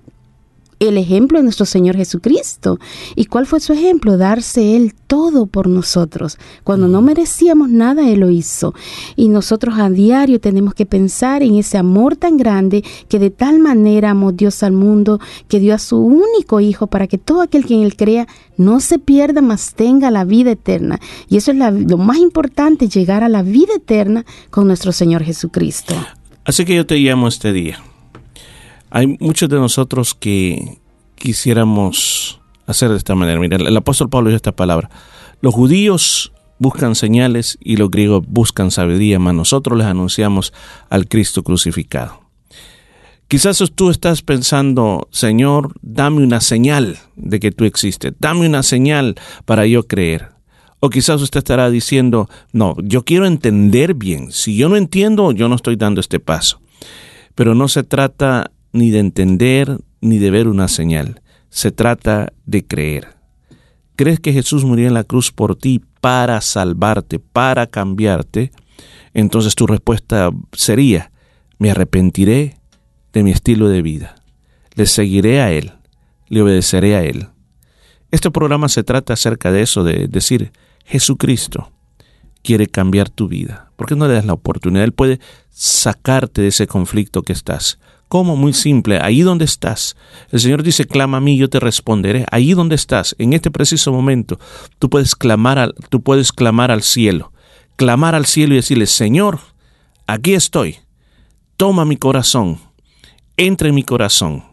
[0.80, 2.80] el ejemplo de nuestro Señor Jesucristo.
[3.16, 4.18] ¿Y cuál fue su ejemplo?
[4.18, 6.38] Darse Él todo por nosotros.
[6.64, 8.74] Cuando no merecíamos nada, Él lo hizo.
[9.16, 13.60] Y nosotros a diario tenemos que pensar en ese amor tan grande que de tal
[13.60, 17.66] manera amó Dios al mundo, que dio a su único Hijo para que todo aquel
[17.66, 21.00] que en Él crea no se pierda, mas tenga la vida eterna.
[21.30, 25.96] Y eso es lo más importante, llegar a la vida eterna con nuestro Señor Jesucristo.
[26.46, 27.80] Así que yo te llamo este día
[28.90, 30.80] hay muchos de nosotros que
[31.16, 33.40] quisiéramos hacer de esta manera.
[33.40, 34.90] Mira, el apóstol Pablo dice esta palabra.
[35.42, 40.54] Los judíos buscan señales y los griegos buscan sabiduría, mas nosotros les anunciamos
[40.90, 42.22] al Cristo crucificado.
[43.28, 49.16] Quizás tú estás pensando, Señor, dame una señal de que tú existes, dame una señal
[49.46, 50.30] para yo creer.
[50.80, 54.32] O quizás usted estará diciendo, no, yo quiero entender bien.
[54.32, 56.62] Si yo no entiendo, yo no estoy dando este paso.
[57.36, 61.22] Pero no se trata ni de entender ni de ver una señal.
[61.50, 63.16] Se trata de creer.
[63.96, 68.52] ¿Crees que Jesús murió en la cruz por ti para salvarte, para cambiarte?
[69.14, 71.12] Entonces tu respuesta sería,
[71.58, 72.58] me arrepentiré
[73.12, 74.16] de mi estilo de vida.
[74.76, 75.74] Le seguiré a Él,
[76.28, 77.28] le obedeceré a Él.
[78.12, 80.52] Este programa se trata acerca de eso, de decir,
[80.86, 81.72] Jesucristo
[82.42, 83.72] quiere cambiar tu vida.
[83.76, 84.84] ¿Por qué no le das la oportunidad?
[84.84, 87.80] Él puede sacarte de ese conflicto que estás.
[88.10, 88.36] ¿Cómo?
[88.36, 89.96] Muy simple, ahí donde estás.
[90.32, 92.26] El Señor dice, clama a mí, yo te responderé.
[92.32, 94.40] Ahí donde estás, en este preciso momento,
[94.80, 97.32] tú puedes clamar al, tú puedes clamar al cielo.
[97.76, 99.40] Clamar al cielo y decirle, Señor,
[100.08, 100.78] aquí estoy.
[101.56, 102.58] Toma mi corazón.
[103.38, 104.44] Entra en mi corazón.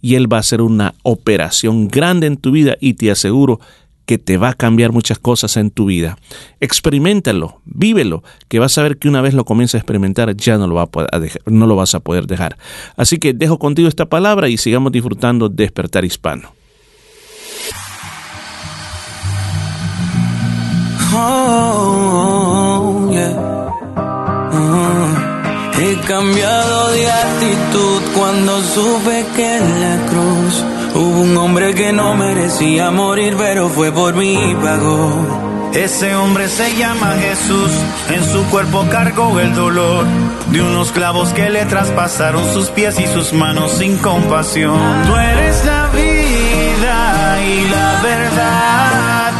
[0.00, 3.60] Y Él va a hacer una operación grande en tu vida y te aseguro
[4.06, 6.18] que te va a cambiar muchas cosas en tu vida.
[6.60, 10.66] Experimentalo, vívelo, que vas a ver que una vez lo comiences a experimentar ya no
[10.66, 12.56] lo vas a poder dejar.
[12.96, 16.52] Así que dejo contigo esta palabra y sigamos disfrutando Despertar Hispano.
[21.16, 22.53] Oh,
[25.84, 32.92] he cambiado de actitud cuando supe que la cruz Hubo un hombre que no merecía
[32.92, 35.70] morir, pero fue por mí y pagó.
[35.74, 37.72] Ese hombre se llama Jesús,
[38.10, 40.06] en su cuerpo cargó el dolor
[40.52, 44.78] de unos clavos que le traspasaron sus pies y sus manos sin compasión.
[45.04, 49.32] Tú eres la vida y la verdad,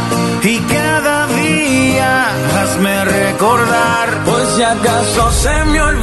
[0.43, 2.27] y cada día
[2.59, 5.94] hazme recordar, Por si acaso se me olvida,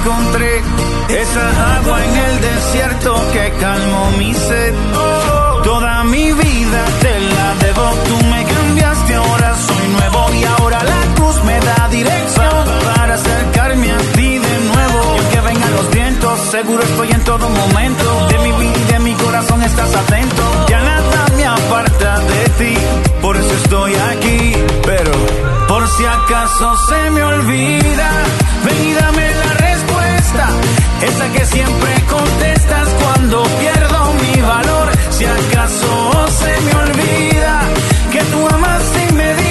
[0.00, 0.62] encontré
[1.08, 4.74] esa agua en el desierto que calmó mi sed.
[5.64, 11.14] Toda mi vida te la debo, tú me cambiaste, ahora soy nuevo y ahora la
[11.16, 15.14] cruz me da dirección para acercarme a ti de nuevo.
[15.16, 18.26] Y aunque vengan los vientos, seguro estoy en todo momento.
[18.28, 20.66] De mi vida y de mi corazón estás atento.
[20.68, 22.74] Ya nada me aparta de ti,
[23.20, 24.54] por eso estoy aquí.
[24.86, 25.12] Pero
[25.68, 28.10] por si acaso se me olvida,
[28.64, 29.49] ven y dame
[30.32, 34.90] Esa que siempre contestas cuando pierdo mi valor.
[35.10, 37.62] Si acaso se me olvida
[38.12, 39.49] que tú amas sin medida,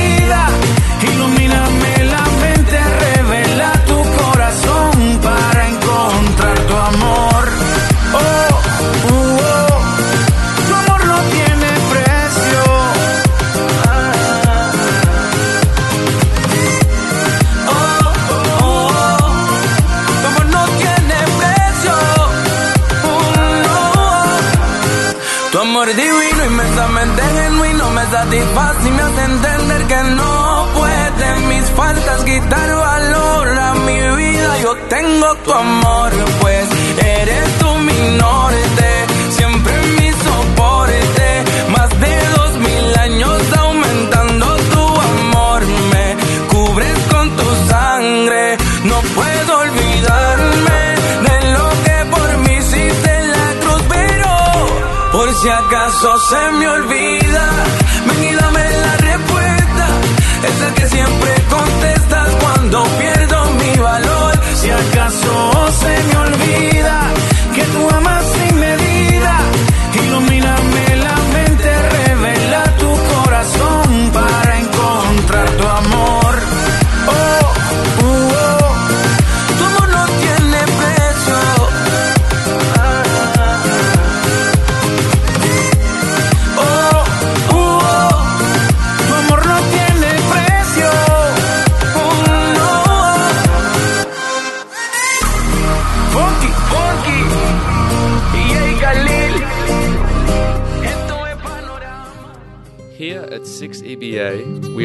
[32.39, 34.57] quitar valor a mi vida.
[34.61, 38.89] Yo tengo tu amor, pues eres tu mi norte,
[39.37, 41.27] siempre mi soporte.
[41.75, 46.07] Más de dos mil años aumentando tu amor, me
[46.47, 48.57] cubres con tu sangre.
[48.83, 50.81] No puedo olvidarme
[51.27, 54.31] de lo que por mí hiciste en la cruz, pero
[55.11, 56.08] por si acaso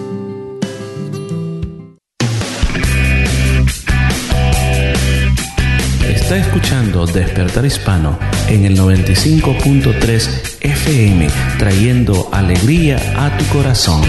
[6.36, 14.02] Escuchando Despertar Hispano en el 95.3 FM, trayendo alegría a tu corazón.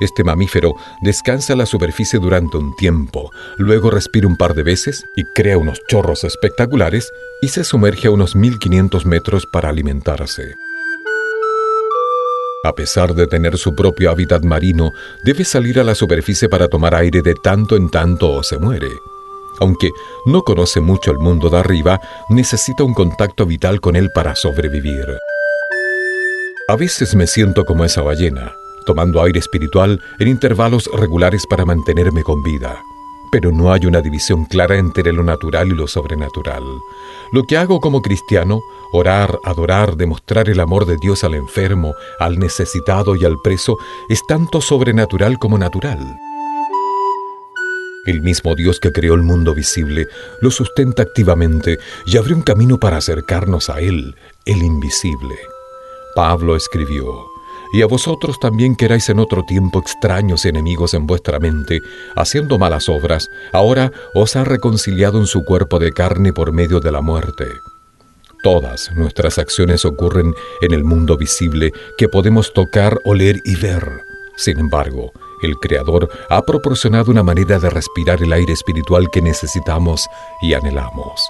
[0.00, 5.04] Este mamífero descansa en la superficie durante un tiempo, luego respira un par de veces
[5.16, 7.10] y crea unos chorros espectaculares
[7.42, 10.54] y se sumerge a unos 1500 metros para alimentarse.
[12.62, 14.92] A pesar de tener su propio hábitat marino,
[15.24, 18.90] debe salir a la superficie para tomar aire de tanto en tanto o se muere.
[19.60, 19.90] Aunque
[20.26, 25.06] no conoce mucho el mundo de arriba, necesita un contacto vital con él para sobrevivir.
[26.68, 28.52] A veces me siento como esa ballena,
[28.84, 32.82] tomando aire espiritual en intervalos regulares para mantenerme con vida.
[33.32, 36.62] Pero no hay una división clara entre lo natural y lo sobrenatural.
[37.32, 38.60] Lo que hago como cristiano,
[38.92, 43.76] orar, adorar, demostrar el amor de Dios al enfermo, al necesitado y al preso,
[44.08, 46.18] es tanto sobrenatural como natural.
[48.06, 50.08] El mismo Dios que creó el mundo visible
[50.40, 54.16] lo sustenta activamente y abre un camino para acercarnos a Él,
[54.46, 55.36] el invisible.
[56.16, 57.29] Pablo escribió,
[57.72, 61.80] y a vosotros también queráis en otro tiempo extraños enemigos en vuestra mente,
[62.16, 66.92] haciendo malas obras, ahora os ha reconciliado en su cuerpo de carne por medio de
[66.92, 67.46] la muerte.
[68.42, 74.02] Todas nuestras acciones ocurren en el mundo visible que podemos tocar, oler y ver.
[74.36, 75.12] Sin embargo,
[75.42, 80.06] el Creador ha proporcionado una manera de respirar el aire espiritual que necesitamos
[80.40, 81.20] y anhelamos.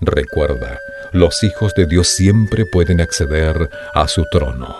[0.00, 0.78] Recuerda,
[1.12, 4.76] los hijos de Dios siempre pueden acceder a su trono.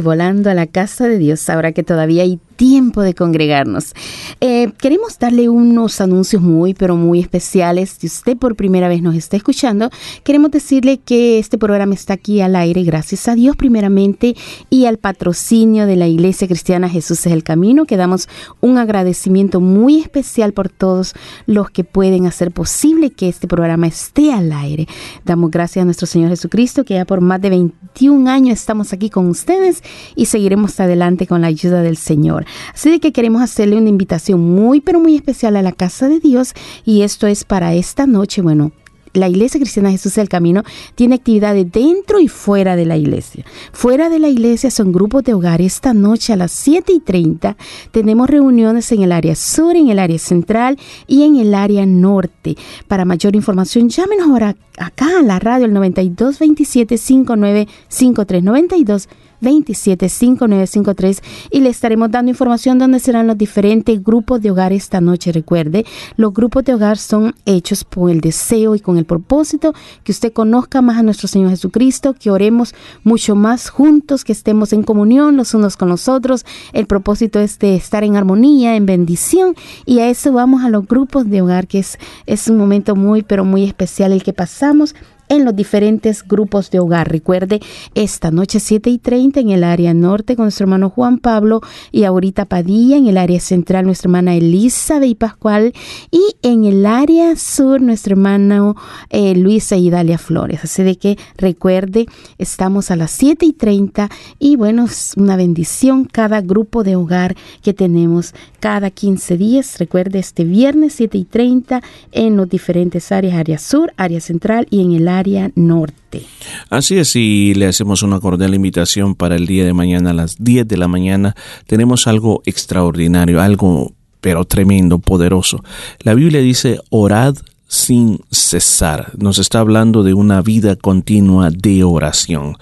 [0.00, 3.92] Volando a la casa de Dios ahora que todavía hay tiempo de congregarnos.
[4.40, 7.96] Eh, queremos darle unos anuncios muy, pero muy especiales.
[7.98, 9.90] Si usted por primera vez nos está escuchando,
[10.22, 14.36] queremos decirle que este programa está aquí al aire gracias a Dios primeramente
[14.70, 18.28] y al patrocinio de la Iglesia Cristiana Jesús es el Camino, que damos
[18.60, 21.14] un agradecimiento muy especial por todos
[21.46, 24.86] los que pueden hacer posible que este programa esté al aire.
[25.24, 29.10] Damos gracias a nuestro Señor Jesucristo, que ya por más de 21 años estamos aquí
[29.10, 29.82] con ustedes
[30.14, 32.46] y seguiremos adelante con la ayuda del Señor.
[32.74, 36.54] Así que queremos hacerle una invitación muy, pero muy especial a la casa de Dios
[36.84, 38.72] y esto es para esta noche, bueno,
[39.14, 40.62] la Iglesia Cristiana Jesús del Camino
[40.94, 43.44] tiene actividades dentro y fuera de la iglesia.
[43.72, 45.60] Fuera de la iglesia son grupos de hogar.
[45.60, 47.56] Esta noche a las 7 y 30
[47.90, 52.56] tenemos reuniones en el área sur, en el área central y en el área norte.
[52.88, 59.08] Para mayor información, llámenos ahora acá a la radio el 92 27 59 53 92
[59.42, 65.32] 275953 y le estaremos dando información donde serán los diferentes grupos de hogar esta noche.
[65.32, 65.84] Recuerde,
[66.16, 69.74] los grupos de hogar son hechos por el deseo y con el propósito
[70.04, 72.74] que usted conozca más a nuestro Señor Jesucristo, que oremos
[73.04, 76.46] mucho más juntos, que estemos en comunión los unos con los otros.
[76.72, 80.86] El propósito es de estar en armonía, en bendición y a eso vamos a los
[80.86, 84.94] grupos de hogar, que es, es un momento muy, pero muy especial el que pasamos
[85.28, 87.10] en los diferentes grupos de hogar.
[87.10, 87.60] Recuerde,
[87.94, 91.60] esta noche 7 y 30 en el área norte con nuestro hermano Juan Pablo
[91.90, 95.72] y ahorita Padilla, en el área central nuestra hermana Elizabeth y Pascual
[96.10, 98.76] y en el área sur nuestro hermano
[99.10, 100.64] eh, Luisa y Dalia Flores.
[100.64, 102.06] Así de que recuerde,
[102.38, 107.36] estamos a las 7 y 30 y bueno, es una bendición cada grupo de hogar
[107.62, 109.78] que tenemos cada 15 días.
[109.78, 114.82] Recuerde, este viernes 7 y 30 en los diferentes áreas, área sur, área central y
[114.82, 115.11] en el área
[115.54, 116.22] norte.
[116.70, 120.36] Así es, y le hacemos una cordial invitación para el día de mañana a las
[120.38, 121.34] 10 de la mañana.
[121.66, 125.64] Tenemos algo extraordinario, algo pero tremendo, poderoso.
[126.00, 127.34] La Biblia dice, orad
[127.66, 129.12] sin cesar.
[129.18, 132.56] Nos está hablando de una vida continua de oración.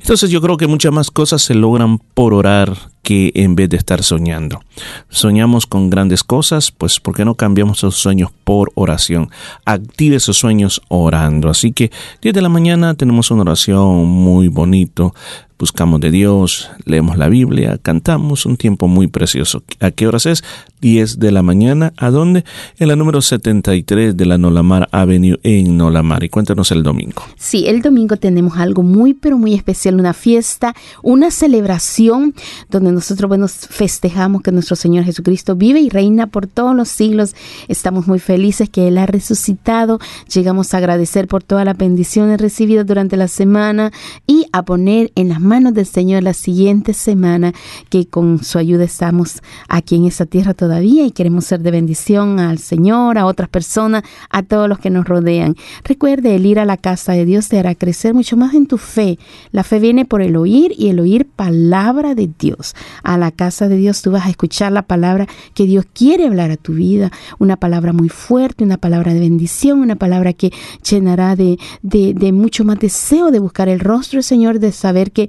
[0.00, 2.76] Entonces yo creo que muchas más cosas se logran por orar
[3.06, 4.62] que en vez de estar soñando.
[5.10, 9.30] Soñamos con grandes cosas, pues ¿por qué no cambiamos esos sueños por oración?
[9.64, 11.48] Active esos sueños orando.
[11.48, 11.92] Así que
[12.22, 15.14] 10 de la mañana tenemos una oración muy bonito
[15.58, 19.62] buscamos de Dios, leemos la Biblia, cantamos, un tiempo muy precioso.
[19.80, 20.44] ¿A qué horas es?
[20.80, 21.92] 10 de la mañana.
[21.96, 22.44] ¿A dónde?
[22.78, 26.22] En la número 73 de la Nolamar Avenue en Nolamar.
[26.24, 27.22] Y cuéntanos el domingo.
[27.36, 32.34] Sí, el domingo tenemos algo muy, pero muy especial, una fiesta, una celebración
[32.70, 37.34] donde nosotros, bueno, festejamos que nuestro Señor Jesucristo vive y reina por todos los siglos.
[37.68, 39.98] Estamos muy felices que Él ha resucitado.
[40.32, 43.92] Llegamos a agradecer por todas las bendiciones recibidas durante la semana
[44.26, 47.52] y a poner en las manos del Señor la siguiente semana,
[47.88, 52.40] que con su ayuda estamos aquí en esta tierra todavía y queremos ser de bendición
[52.40, 55.56] al Señor, a otras personas, a todos los que nos rodean.
[55.84, 58.78] Recuerde, el ir a la casa de Dios te hará crecer mucho más en tu
[58.78, 59.18] fe.
[59.52, 62.74] La fe viene por el oír y el oír palabra de Dios.
[63.02, 66.50] A la casa de Dios tú vas a escuchar la palabra que Dios quiere hablar
[66.50, 70.52] a tu vida, una palabra muy fuerte, una palabra de bendición, una palabra que
[70.88, 75.12] llenará de, de, de mucho más deseo de buscar el rostro del Señor, de saber
[75.12, 75.28] que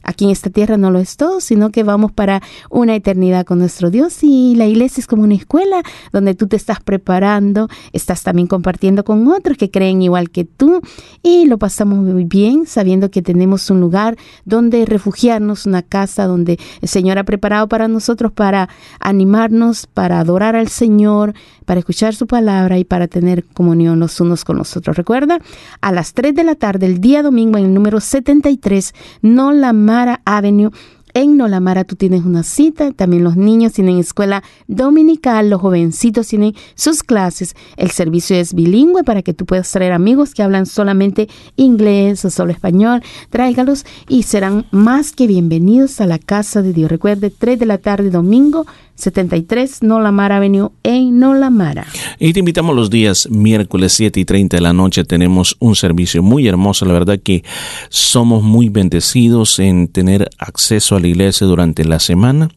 [0.03, 3.59] aquí en esta tierra no lo es todo, sino que vamos para una eternidad con
[3.59, 8.23] nuestro Dios y la iglesia es como una escuela donde tú te estás preparando, estás
[8.23, 10.81] también compartiendo con otros que creen igual que tú
[11.23, 16.59] y lo pasamos muy bien sabiendo que tenemos un lugar donde refugiarnos, una casa donde
[16.81, 21.33] el Señor ha preparado para nosotros para animarnos, para adorar al Señor,
[21.65, 24.97] para escuchar su palabra y para tener comunión los unos con los otros.
[24.97, 25.39] Recuerda,
[25.81, 29.73] a las 3 de la tarde, el día domingo, en el número 73, no la
[29.91, 30.71] Mara Avenue.
[31.13, 36.55] En Nolamara tú tienes una cita, también los niños tienen escuela dominical, los jovencitos tienen
[36.75, 37.57] sus clases.
[37.75, 41.27] El servicio es bilingüe para que tú puedas traer amigos que hablan solamente
[41.57, 43.03] inglés o solo español.
[43.29, 46.89] Tráigalos y serán más que bienvenidos a la casa de Dios.
[46.89, 48.65] Recuerde, 3 de la tarde domingo,
[49.01, 51.87] 73 Nolamara Avenue en Nolamara.
[52.19, 55.03] Y te invitamos los días miércoles 7 y 30 de la noche.
[55.03, 56.85] Tenemos un servicio muy hermoso.
[56.85, 57.43] La verdad que
[57.89, 62.49] somos muy bendecidos en tener acceso a la iglesia durante la semana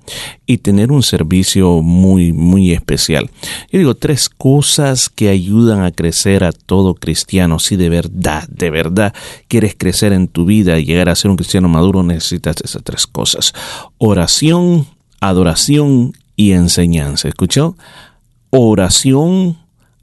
[0.47, 3.31] y tener un servicio muy, muy especial.
[3.73, 7.59] Yo digo tres cosas que ayudan a crecer a todo cristiano.
[7.59, 9.15] Si de verdad, de verdad
[9.49, 13.07] quieres crecer en tu vida y llegar a ser un cristiano maduro, necesitas esas tres
[13.07, 13.55] cosas.
[13.99, 14.87] Oración,
[15.21, 17.29] adoración y enseñanza.
[17.29, 17.77] ¿Escuchó?
[18.51, 19.59] Oración,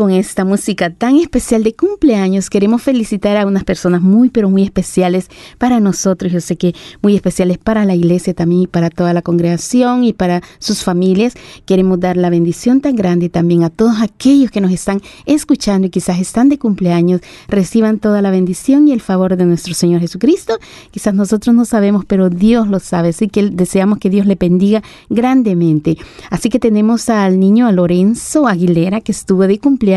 [0.00, 4.62] Con esta música tan especial de cumpleaños, queremos felicitar a unas personas muy, pero muy
[4.62, 5.28] especiales
[5.58, 6.32] para nosotros.
[6.32, 10.14] Yo sé que muy especiales para la iglesia también y para toda la congregación y
[10.14, 11.34] para sus familias.
[11.66, 15.90] Queremos dar la bendición tan grande también a todos aquellos que nos están escuchando y
[15.90, 17.20] quizás están de cumpleaños.
[17.46, 20.58] Reciban toda la bendición y el favor de nuestro Señor Jesucristo.
[20.92, 23.10] Quizás nosotros no sabemos, pero Dios lo sabe.
[23.10, 25.98] Así que deseamos que Dios le bendiga grandemente.
[26.30, 29.89] Así que tenemos al niño, a Lorenzo Aguilera, que estuvo de cumpleaños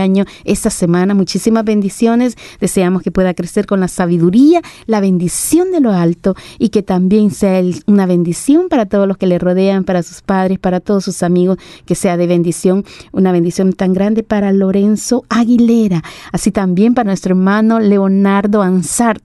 [0.43, 1.13] esta semana.
[1.13, 2.35] Muchísimas bendiciones.
[2.59, 7.31] Deseamos que pueda crecer con la sabiduría, la bendición de lo alto y que también
[7.31, 11.23] sea una bendición para todos los que le rodean, para sus padres, para todos sus
[11.23, 16.03] amigos, que sea de bendición, una bendición tan grande para Lorenzo Aguilera.
[16.31, 19.23] Así también para nuestro hermano Leonardo Ansart.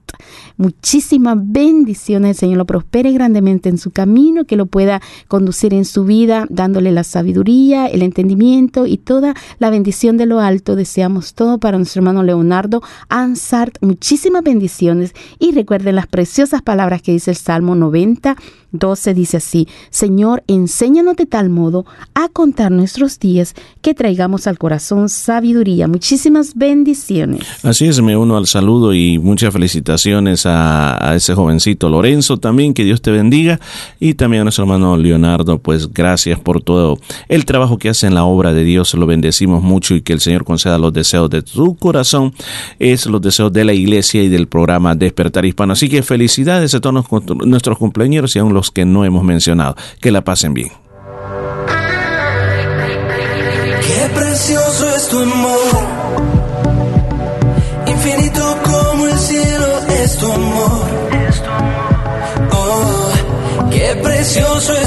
[0.57, 2.31] Muchísimas bendiciones.
[2.31, 6.45] El Señor lo prospere grandemente en su camino, que lo pueda conducir en su vida,
[6.49, 10.58] dándole la sabiduría, el entendimiento y toda la bendición de lo alto.
[10.63, 13.77] Deseamos todo para nuestro hermano Leonardo Ansart.
[13.81, 15.13] Muchísimas bendiciones.
[15.39, 18.35] Y recuerden las preciosas palabras que dice el Salmo 90.
[18.71, 24.57] 12 dice así, Señor, enséñanos de tal modo a contar nuestros días que traigamos al
[24.57, 25.87] corazón sabiduría.
[25.87, 27.41] Muchísimas bendiciones.
[27.63, 32.83] Así es, me uno al saludo y muchas felicitaciones a, ese jovencito Lorenzo también, que
[32.83, 33.59] Dios te bendiga,
[33.99, 38.13] y también a nuestro hermano Leonardo, pues gracias por todo el trabajo que hace en
[38.13, 41.41] la obra de Dios, lo bendecimos mucho y que el Señor conceda los deseos de
[41.41, 42.33] tu corazón,
[42.77, 45.73] es los deseos de la iglesia y del programa Despertar Hispano.
[45.73, 47.05] Así que felicidades a todos
[47.45, 49.75] nuestros cumpleaños y aún los que no hemos mencionado.
[50.01, 50.71] Que la pasen bien.
[53.87, 55.59] Qué precioso es tu amor,
[57.87, 59.67] infinito como el cielo
[60.03, 60.85] es tu amor.
[62.51, 63.11] Oh,
[63.71, 64.78] qué precioso es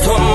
[0.00, 0.31] fronteras, es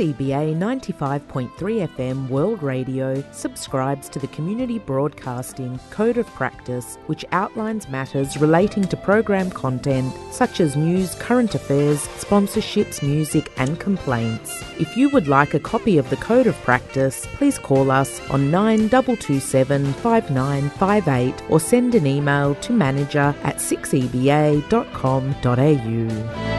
[0.00, 1.50] 6EBA 95.3
[1.88, 8.84] FM World Radio subscribes to the Community Broadcasting Code of Practice, which outlines matters relating
[8.84, 14.64] to program content such as news, current affairs, sponsorships, music, and complaints.
[14.78, 18.50] If you would like a copy of the Code of Practice, please call us on
[18.50, 26.49] 9227 5958 or send an email to manager at 6eba.com.au.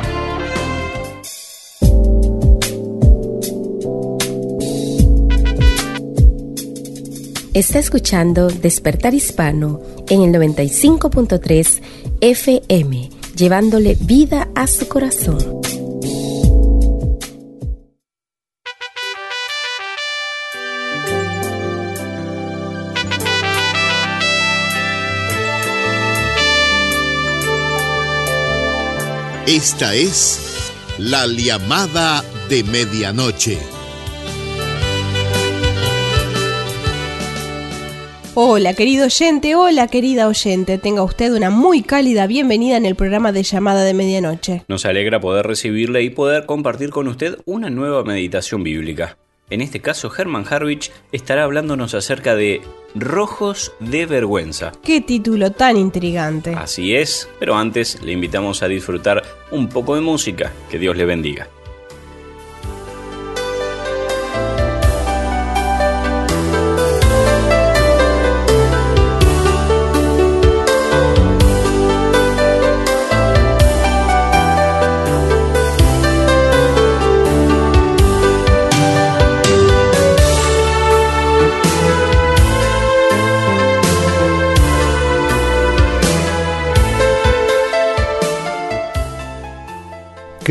[7.53, 11.81] Está escuchando Despertar Hispano en el 95.3
[12.21, 15.59] FM, llevándole vida a su corazón.
[29.45, 30.39] Esta es
[30.97, 33.80] la llamada de medianoche.
[38.33, 43.33] Hola querido oyente, hola querida oyente, tenga usted una muy cálida bienvenida en el programa
[43.33, 44.63] de llamada de medianoche.
[44.69, 49.17] Nos alegra poder recibirle y poder compartir con usted una nueva meditación bíblica.
[49.49, 52.61] En este caso, Herman Harwich estará hablándonos acerca de
[52.95, 54.71] Rojos de Vergüenza.
[54.81, 56.53] Qué título tan intrigante.
[56.55, 60.53] Así es, pero antes le invitamos a disfrutar un poco de música.
[60.69, 61.49] Que Dios le bendiga.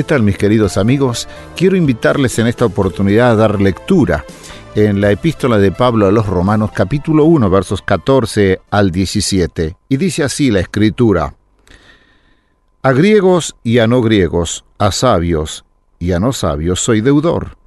[0.01, 1.28] ¿Qué tal mis queridos amigos?
[1.55, 4.24] Quiero invitarles en esta oportunidad a dar lectura
[4.74, 9.76] en la epístola de Pablo a los Romanos capítulo 1 versos 14 al 17.
[9.90, 11.34] Y dice así la escritura.
[12.82, 15.66] A griegos y a no griegos, a sabios
[15.98, 17.59] y a no sabios soy deudor.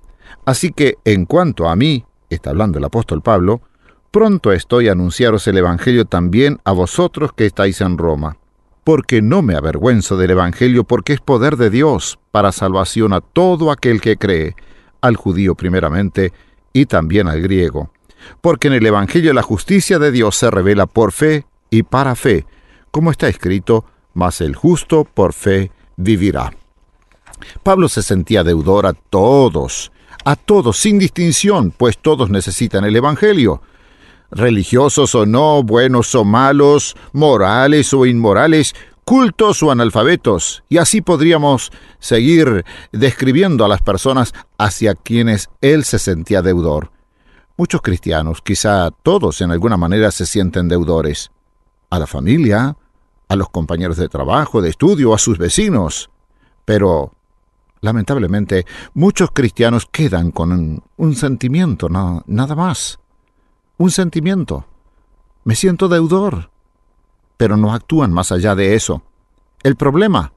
[0.43, 3.61] Así que en cuanto a mí, está hablando el apóstol Pablo,
[4.09, 8.37] pronto estoy a anunciaros el Evangelio también a vosotros que estáis en Roma.
[8.83, 13.71] Porque no me avergüenzo del Evangelio, porque es poder de Dios para salvación a todo
[13.71, 14.55] aquel que cree,
[15.01, 16.33] al judío primeramente,
[16.73, 17.91] y también al griego.
[18.41, 22.45] Porque en el Evangelio la justicia de Dios se revela por fe y para fe,
[22.91, 26.53] como está escrito, mas el justo por fe vivirá.
[27.63, 29.91] Pablo se sentía deudor a todos,
[30.25, 33.61] a todos, sin distinción, pues todos necesitan el Evangelio.
[34.35, 38.73] Religiosos o no, buenos o malos, morales o inmorales,
[39.05, 45.99] cultos o analfabetos, y así podríamos seguir describiendo a las personas hacia quienes él se
[45.99, 46.91] sentía deudor.
[47.57, 51.29] Muchos cristianos, quizá todos en alguna manera se sienten deudores.
[51.91, 52.75] A la familia,
[53.29, 56.09] a los compañeros de trabajo, de estudio, a sus vecinos.
[56.65, 57.11] Pero,
[57.81, 58.65] lamentablemente,
[58.95, 62.99] muchos cristianos quedan con un, sentimiento, nada más.
[63.77, 64.65] Un sentimiento.
[65.43, 66.53] Me siento deudor
[67.43, 69.03] pero no actúan más allá de eso.
[69.63, 70.31] El problema.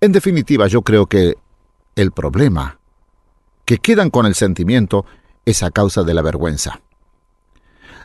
[0.00, 1.36] En definitiva, yo creo que
[1.94, 2.80] el problema,
[3.64, 5.06] que quedan con el sentimiento,
[5.44, 6.80] es a causa de la vergüenza.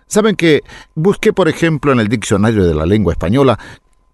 [0.06, 0.62] Saben que
[0.94, 3.58] busqué, por ejemplo, en el diccionario de la lengua española,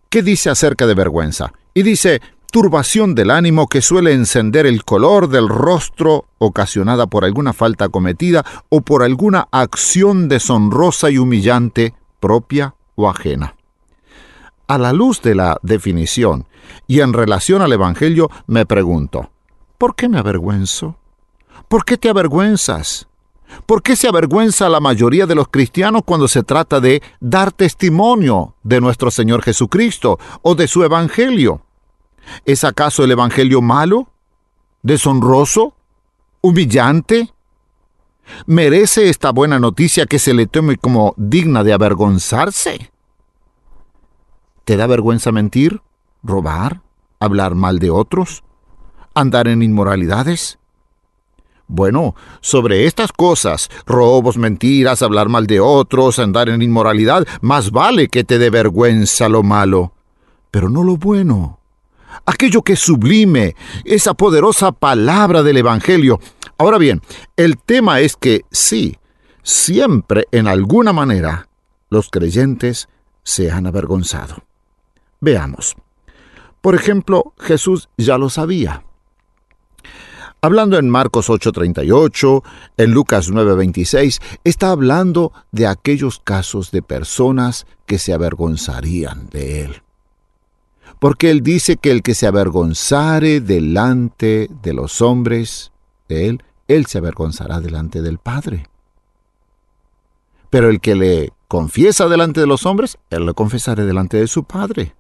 [0.10, 1.52] qué dice acerca de vergüenza.
[1.74, 2.22] Y dice,
[2.52, 8.46] turbación del ánimo que suele encender el color del rostro ocasionada por alguna falta cometida
[8.70, 13.56] o por alguna acción deshonrosa y humillante propia o ajena.
[14.68, 16.46] A la luz de la definición
[16.88, 19.30] y en relación al Evangelio, me pregunto,
[19.78, 20.98] ¿por qué me avergüenzo?
[21.68, 23.08] ¿Por qué te avergüenzas?
[23.66, 28.56] ¿Por qué se avergüenza la mayoría de los cristianos cuando se trata de dar testimonio
[28.64, 31.62] de nuestro Señor Jesucristo o de su Evangelio?
[32.46, 34.10] ¿Es acaso el Evangelio malo?
[34.82, 35.74] ¿Deshonroso?
[36.42, 37.34] ¿Humillante?
[38.46, 42.92] ¿Merece esta buena noticia que se le tome como digna de avergonzarse?
[44.66, 45.82] ¿Te da vergüenza mentir,
[46.24, 46.82] robar,
[47.20, 48.44] hablar mal de otros,
[49.14, 50.60] andar en inmoralidades?
[51.70, 58.08] Bueno, sobre estas cosas, robos, mentiras, hablar mal de otros, andar en inmoralidad, más vale
[58.08, 59.92] que te dé vergüenza lo malo,
[60.50, 61.57] pero no lo bueno.
[62.26, 63.56] Aquello que es sublime,
[63.86, 66.20] esa poderosa palabra del Evangelio.
[66.58, 67.02] Ahora bien,
[67.36, 68.98] el tema es que sí,
[69.44, 71.48] siempre en alguna manera
[71.90, 72.90] los creyentes
[73.24, 74.44] se han avergonzado.
[75.20, 75.76] Veamos.
[76.62, 78.84] Por ejemplo, Jesús ya lo sabía.
[80.42, 82.44] Hablando en Marcos 8:38,
[82.78, 89.82] en Lucas 9:26, está hablando de aquellos casos de personas que se avergonzarían de él.
[91.00, 95.72] Porque él dice que el que se avergonzare delante de los hombres,
[96.08, 98.68] de él, él se avergonzará delante del Padre.
[100.50, 104.44] Pero el que le confiesa delante de los hombres, él lo confesará delante de su
[104.44, 104.96] Padre.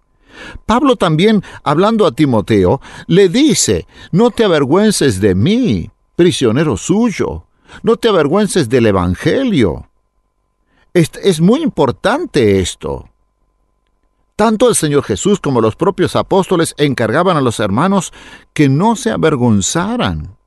[0.65, 7.45] Pablo también, hablando a Timoteo, le dice, no te avergüences de mí, prisionero suyo,
[7.83, 9.89] no te avergüences del Evangelio.
[10.93, 13.09] Es, es, muy importante esto.
[14.37, 18.13] Tanto el Señor Jesús como los propios apóstoles encargaban a los hermanos
[18.53, 20.37] que no se avergonzaran.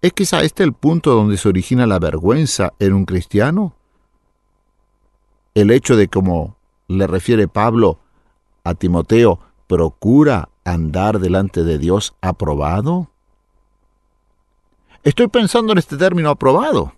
[0.00, 3.74] ¿Es quizá este el punto donde se origina la vergüenza en un cristiano?
[5.52, 6.56] El hecho de, como
[6.86, 7.98] le refiere Pablo,
[8.62, 13.10] a Timoteo, procura andar delante de Dios aprobado?
[15.02, 16.92] Estoy pensando en este término aprobado.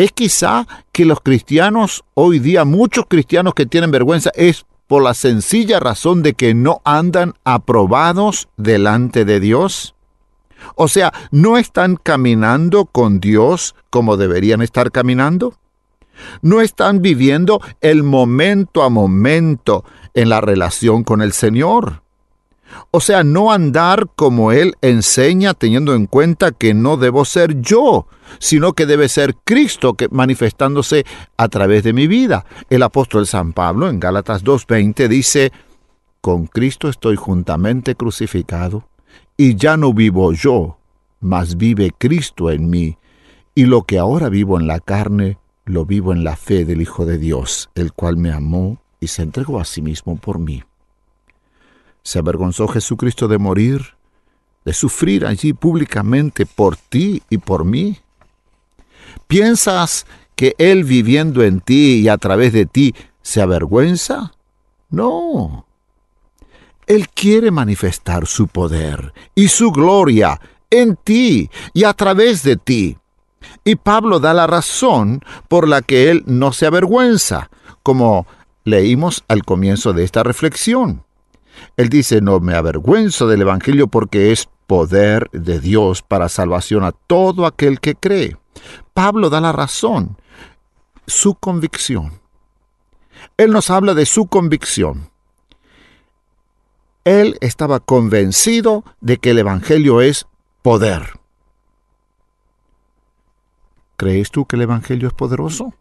[0.00, 5.12] Es quizá que los cristianos, hoy día muchos cristianos que tienen vergüenza, es por la
[5.12, 9.94] sencilla razón de que no andan aprobados delante de Dios.
[10.74, 15.52] O sea, no están caminando con Dios como deberían estar caminando
[16.42, 22.02] no están viviendo el momento a momento en la relación con el Señor.
[22.90, 28.06] O sea, no andar como Él enseña teniendo en cuenta que no debo ser yo,
[28.38, 31.04] sino que debe ser Cristo que manifestándose
[31.36, 32.44] a través de mi vida.
[32.68, 35.52] El apóstol San Pablo en Gálatas 2.20 dice,
[36.20, 38.84] con Cristo estoy juntamente crucificado,
[39.36, 40.78] y ya no vivo yo,
[41.20, 42.98] mas vive Cristo en mí,
[43.54, 47.06] y lo que ahora vivo en la carne, lo vivo en la fe del Hijo
[47.06, 50.62] de Dios, el cual me amó y se entregó a sí mismo por mí.
[52.02, 53.94] ¿Se avergonzó Jesucristo de morir,
[54.64, 57.98] de sufrir allí públicamente por ti y por mí?
[59.26, 64.32] ¿Piensas que Él viviendo en ti y a través de ti se avergüenza?
[64.88, 65.66] No.
[66.86, 70.40] Él quiere manifestar su poder y su gloria
[70.70, 72.96] en ti y a través de ti.
[73.64, 77.50] Y Pablo da la razón por la que él no se avergüenza,
[77.82, 78.26] como
[78.64, 81.04] leímos al comienzo de esta reflexión.
[81.80, 86.92] Él dice, no me avergüenzo del Evangelio porque es poder de Dios para salvación a
[86.92, 88.36] todo aquel que cree.
[88.92, 90.18] Pablo da la razón,
[91.06, 92.20] su convicción.
[93.38, 95.08] Él nos habla de su convicción.
[97.04, 100.26] Él estaba convencido de que el Evangelio es
[100.60, 101.18] poder.
[103.96, 105.72] ¿Crees tú que el Evangelio es poderoso?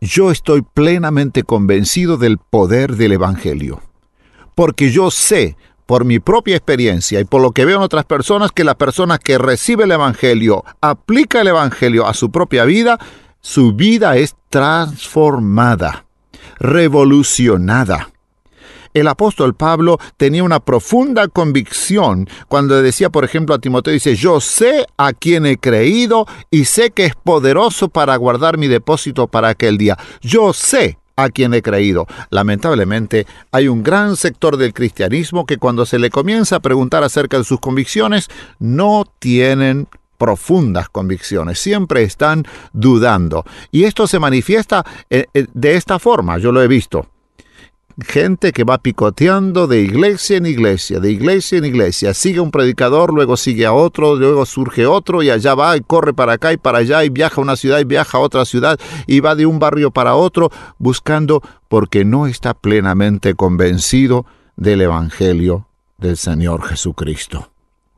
[0.00, 3.80] Yo estoy plenamente convencido del poder del Evangelio,
[4.56, 8.50] porque yo sé por mi propia experiencia y por lo que veo en otras personas
[8.50, 12.98] que la persona que recibe el Evangelio, aplica el Evangelio a su propia vida,
[13.40, 16.06] su vida es transformada,
[16.58, 18.10] revolucionada.
[18.94, 24.40] El apóstol Pablo tenía una profunda convicción cuando decía, por ejemplo, a Timoteo, dice, yo
[24.40, 29.50] sé a quien he creído y sé que es poderoso para guardar mi depósito para
[29.50, 29.98] aquel día.
[30.22, 32.06] Yo sé a quien he creído.
[32.30, 37.38] Lamentablemente, hay un gran sector del cristianismo que cuando se le comienza a preguntar acerca
[37.38, 39.88] de sus convicciones, no tienen
[40.18, 43.44] profundas convicciones, siempre están dudando.
[43.70, 47.08] Y esto se manifiesta eh, eh, de esta forma, yo lo he visto
[48.04, 52.12] gente que va picoteando de iglesia en iglesia, de iglesia en iglesia.
[52.12, 56.12] Sigue un predicador, luego sigue a otro, luego surge otro y allá va y corre
[56.12, 58.78] para acá y para allá y viaja a una ciudad y viaja a otra ciudad
[59.06, 64.26] y va de un barrio para otro buscando porque no está plenamente convencido
[64.56, 65.66] del Evangelio
[65.96, 67.48] del Señor Jesucristo.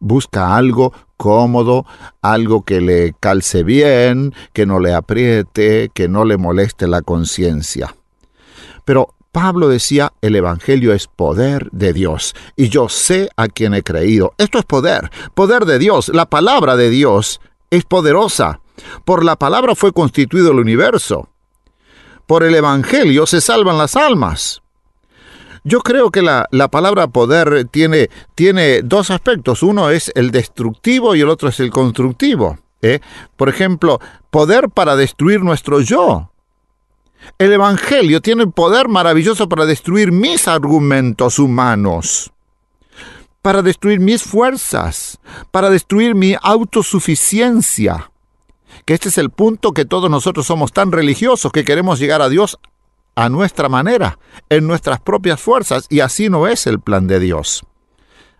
[0.00, 1.84] Busca algo cómodo,
[2.22, 7.96] algo que le calce bien, que no le apriete, que no le moleste la conciencia.
[8.84, 13.84] Pero Pablo decía, el Evangelio es poder de Dios, y yo sé a quien he
[13.84, 14.34] creído.
[14.36, 16.08] Esto es poder, poder de Dios.
[16.08, 18.58] La palabra de Dios es poderosa.
[19.04, 21.28] Por la palabra fue constituido el universo.
[22.26, 24.60] Por el Evangelio se salvan las almas.
[25.62, 29.62] Yo creo que la, la, palabra poder tiene, tiene dos aspectos.
[29.62, 32.58] Uno es el destructivo y el otro es el constructivo.
[32.82, 32.98] ¿eh?
[33.36, 36.32] Por ejemplo, poder para destruir nuestro yo.
[37.38, 42.32] El Evangelio tiene el poder maravilloso para destruir mis argumentos humanos,
[43.42, 45.18] para destruir mis fuerzas,
[45.50, 48.10] para destruir mi autosuficiencia.
[48.84, 52.28] Que este es el punto que todos nosotros somos tan religiosos que queremos llegar a
[52.28, 52.58] Dios
[53.14, 57.64] a nuestra manera, en nuestras propias fuerzas, y así no es el plan de Dios.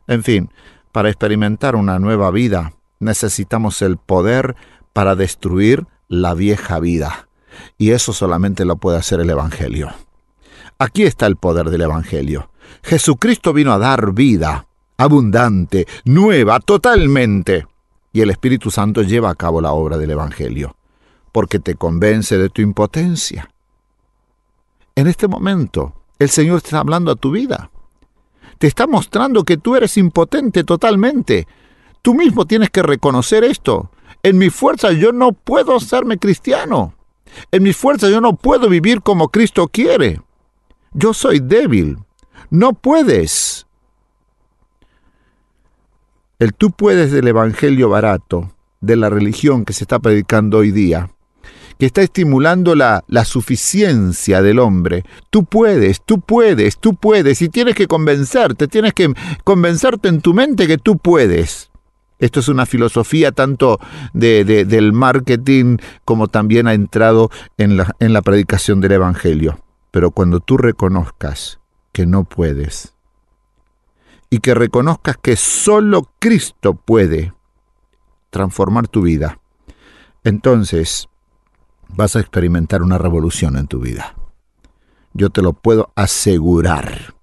[0.07, 0.51] En fin,
[0.93, 4.57] para experimentar una nueva vida necesitamos el poder
[4.93, 7.28] para destruir la vieja vida.
[7.77, 9.91] Y eso solamente lo puede hacer el Evangelio.
[10.79, 12.51] Aquí está el poder del Evangelio.
[12.83, 17.67] Jesucristo vino a dar vida, abundante, nueva, totalmente.
[18.13, 20.77] Y el Espíritu Santo lleva a cabo la obra del Evangelio,
[21.33, 23.51] porque te convence de tu impotencia.
[24.95, 27.71] En este momento, el Señor está hablando a tu vida.
[28.59, 31.47] Te está mostrando que tú eres impotente totalmente.
[32.03, 33.91] Tú mismo tienes que reconocer esto.
[34.23, 36.95] En mi fuerza yo no puedo hacerme cristiano.
[37.51, 40.21] En mi fuerza yo no puedo vivir como Cristo quiere.
[40.93, 41.99] Yo soy débil.
[42.51, 43.67] No puedes.
[46.39, 51.11] El tú puedes del Evangelio barato, de la religión que se está predicando hoy día,
[51.79, 55.05] que está estimulando la, la suficiencia del hombre.
[55.31, 59.13] Tú puedes, tú puedes, tú puedes, y tienes que convencerte, tienes que
[59.43, 61.71] convencerte en tu mente que tú puedes.
[62.19, 63.79] Esto es una filosofía tanto
[64.13, 69.61] de, de, del marketing como también ha entrado en la, en la predicación del Evangelio.
[69.91, 71.61] Pero cuando tú reconozcas
[71.93, 72.95] que no puedes
[74.31, 77.33] y que reconozcas que solo Cristo puede
[78.31, 79.41] transformar tu vida,
[80.25, 81.09] entonces
[81.89, 84.15] vas a experimentar una revolución en tu vida.
[85.15, 87.15] Yo te lo puedo asegurar.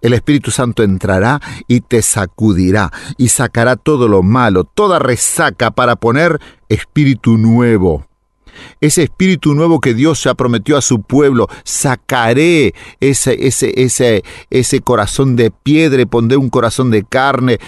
[0.00, 5.96] El Espíritu Santo entrará y te sacudirá y sacará todo lo malo, toda resaca para
[5.96, 8.06] poner espíritu nuevo.
[8.80, 14.80] Ese espíritu nuevo que Dios ya prometió a su pueblo, sacaré ese, ese, ese, ese
[14.80, 17.58] corazón de piedra, pondré un corazón de carne,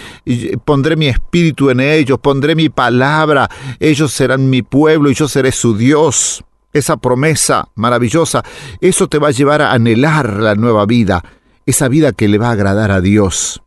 [0.65, 3.49] pondré mi espíritu en ellos, pondré mi palabra,
[3.79, 6.43] ellos serán mi pueblo y yo seré su Dios.
[6.71, 8.43] Esa promesa maravillosa,
[8.79, 11.23] eso te va a llevar a anhelar la nueva vida
[11.69, 13.61] esa vida que le va a agradar a Dios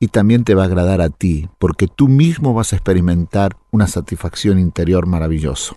[0.00, 3.86] y también te va a agradar a ti, porque tú mismo vas a experimentar una
[3.86, 5.76] satisfacción interior maravilloso.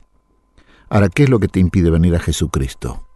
[0.90, 3.08] Ahora, ¿qué es lo que te impide venir a Jesucristo?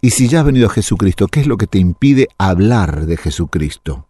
[0.00, 3.18] Y si ya has venido a Jesucristo, ¿qué es lo que te impide hablar de
[3.18, 4.06] Jesucristo?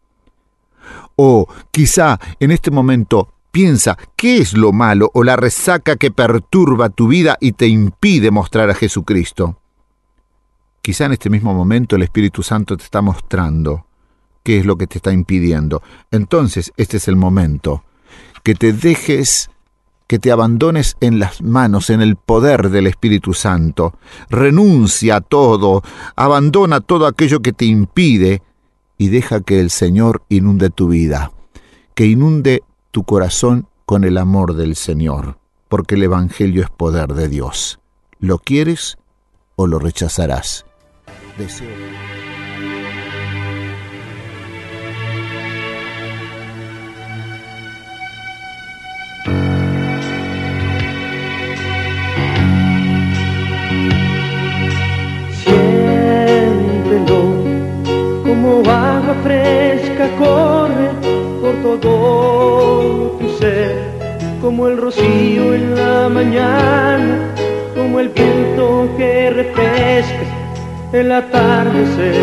[1.16, 6.88] O quizá en este momento piensa qué es lo malo o la resaca que perturba
[6.88, 9.59] tu vida y te impide mostrar a Jesucristo.
[10.82, 13.86] Quizá en este mismo momento el Espíritu Santo te está mostrando
[14.42, 15.82] qué es lo que te está impidiendo.
[16.10, 17.84] Entonces, este es el momento
[18.42, 19.50] que te dejes
[20.06, 23.94] que te abandones en las manos, en el poder del Espíritu Santo.
[24.28, 25.82] Renuncia a todo,
[26.16, 28.42] abandona todo aquello que te impide
[28.98, 31.30] y deja que el Señor inunde tu vida,
[31.94, 37.28] que inunde tu corazón con el amor del Señor, porque el Evangelio es poder de
[37.28, 37.78] Dios.
[38.18, 38.98] ¿Lo quieres
[39.54, 40.66] o lo rechazarás?
[41.40, 41.68] Deseo.
[55.42, 57.22] Siéntelo
[58.22, 60.90] como agua fresca corre
[61.40, 63.76] por todo tu ser,
[64.42, 67.34] como el rocío en la mañana,
[67.74, 70.39] como el viento que refresca
[70.92, 72.14] el atardecer.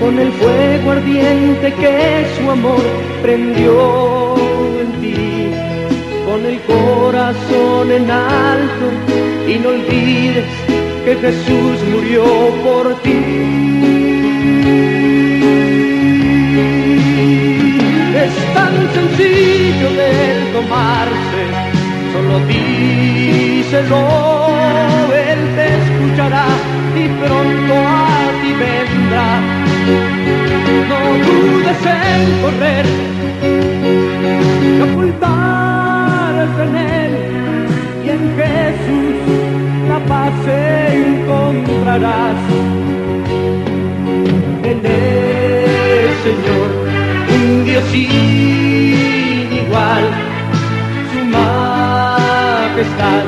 [0.00, 2.82] con el fuego ardiente que su amor
[3.22, 4.34] prendió
[4.80, 5.50] en ti,
[6.26, 8.86] con el corazón en alto
[9.48, 10.44] y no olvides
[11.04, 12.24] que Jesús murió
[12.62, 13.65] por ti.
[18.26, 20.12] Es tan sencillo de
[20.52, 21.42] tomarse,
[22.12, 24.02] solo díselo,
[25.14, 26.46] Él te escuchará
[26.96, 29.30] y pronto a ti vendrá.
[30.90, 32.86] No dudes en correr,
[34.64, 37.12] y ocultarse en Él
[38.04, 39.16] y en Jesús
[39.88, 40.36] la paz
[41.04, 42.40] encontrarás.
[44.64, 45.46] Él es
[46.24, 46.85] Señor,
[47.82, 50.04] sin igual,
[51.12, 53.24] su majestad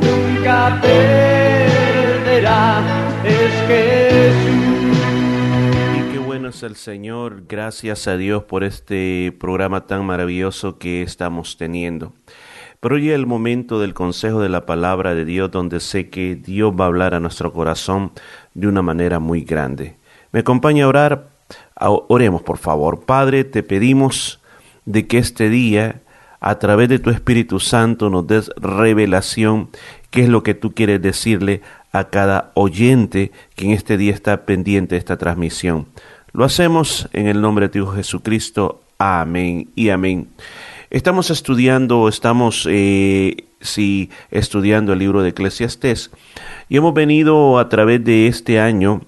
[0.00, 2.80] nunca perderá.
[3.24, 4.98] Es Jesús.
[5.98, 11.02] Y qué bueno es el Señor, gracias a Dios por este programa tan maravilloso que
[11.02, 12.12] estamos teniendo.
[12.80, 16.36] Pero hoy es el momento del consejo de la palabra de Dios donde sé que
[16.36, 18.12] Dios va a hablar a nuestro corazón
[18.54, 19.96] de una manera muy grande.
[20.30, 21.37] Me acompaña a orar.
[21.80, 23.00] Oremos, por favor.
[23.00, 24.40] Padre, te pedimos
[24.84, 26.00] de que este día,
[26.40, 29.68] a través de tu Espíritu Santo, nos des revelación,
[30.10, 31.62] qué es lo que tú quieres decirle
[31.92, 35.86] a cada oyente que en este día está pendiente de esta transmisión.
[36.32, 38.82] Lo hacemos en el nombre de Hijo Jesucristo.
[38.98, 40.28] Amén y amén.
[40.90, 46.10] Estamos estudiando, estamos eh, sí, estudiando el libro de Eclesiastés
[46.68, 49.02] y hemos venido a través de este año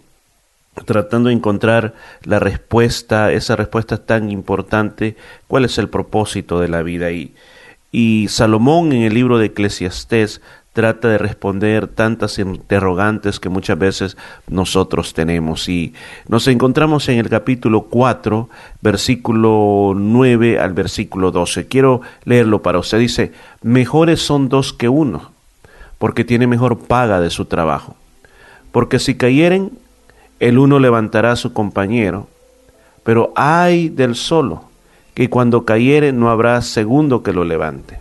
[0.86, 5.16] tratando de encontrar la respuesta, esa respuesta tan importante,
[5.46, 7.10] cuál es el propósito de la vida.
[7.10, 7.34] Y,
[7.92, 10.40] y Salomón en el libro de Eclesiastés
[10.72, 14.16] trata de responder tantas interrogantes que muchas veces
[14.48, 15.68] nosotros tenemos.
[15.68, 15.94] Y
[16.28, 18.48] nos encontramos en el capítulo 4,
[18.80, 21.66] versículo 9 al versículo 12.
[21.66, 22.98] Quiero leerlo para usted.
[22.98, 25.32] Dice, mejores son dos que uno,
[25.98, 27.96] porque tiene mejor paga de su trabajo.
[28.70, 29.72] Porque si cayeren,
[30.40, 32.26] el uno levantará a su compañero,
[33.04, 34.64] pero ay del solo,
[35.14, 38.00] que cuando cayere no habrá segundo que lo levante.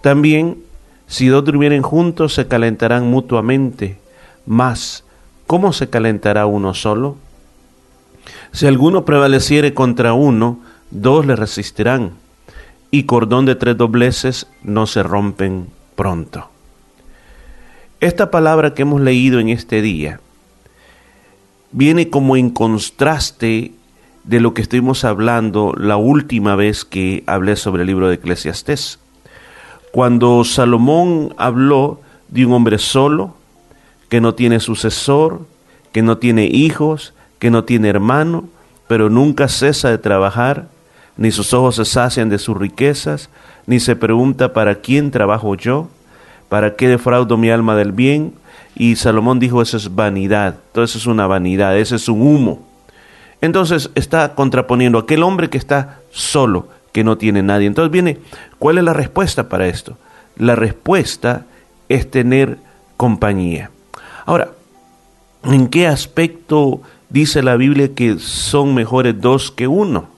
[0.00, 0.58] También,
[1.06, 3.98] si dos durmieren juntos, se calentarán mutuamente,
[4.46, 5.04] mas,
[5.46, 7.16] ¿cómo se calentará uno solo?
[8.52, 10.58] Si alguno prevaleciere contra uno,
[10.90, 12.12] dos le resistirán,
[12.90, 16.48] y cordón de tres dobleces no se rompen pronto.
[18.00, 20.20] Esta palabra que hemos leído en este día
[21.74, 23.72] viene como en contraste
[24.22, 29.00] de lo que estuvimos hablando la última vez que hablé sobre el libro de Eclesiastés.
[29.90, 33.34] Cuando Salomón habló de un hombre solo,
[34.08, 35.46] que no tiene sucesor,
[35.92, 38.44] que no tiene hijos, que no tiene hermano,
[38.86, 40.68] pero nunca cesa de trabajar,
[41.16, 43.30] ni sus ojos se sacian de sus riquezas,
[43.66, 45.88] ni se pregunta para quién trabajo yo,
[46.48, 48.32] para qué defraudo mi alma del bien,
[48.76, 52.66] y Salomón dijo, eso es vanidad, todo eso es una vanidad, ese es un humo.
[53.40, 57.66] Entonces está contraponiendo aquel hombre que está solo, que no tiene nadie.
[57.66, 58.18] Entonces viene,
[58.58, 59.96] ¿cuál es la respuesta para esto?
[60.36, 61.46] la respuesta
[61.88, 62.58] es tener
[62.96, 63.70] compañía.
[64.26, 64.50] Ahora,
[65.44, 70.08] ¿en qué aspecto dice la Biblia que son mejores dos que uno?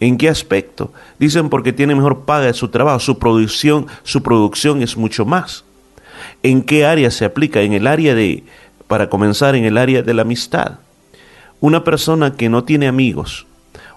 [0.00, 0.92] ¿En qué aspecto?
[1.18, 5.64] Dicen porque tiene mejor paga de su trabajo, su producción, su producción es mucho más.
[6.42, 7.60] ¿En qué área se aplica?
[7.60, 8.44] En el área de,
[8.86, 10.78] para comenzar, en el área de la amistad.
[11.60, 13.46] Una persona que no tiene amigos,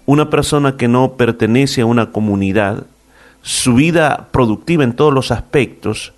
[0.05, 2.85] una persona que no pertenece a una comunidad,
[3.41, 6.13] su vida productiva en todos los aspectos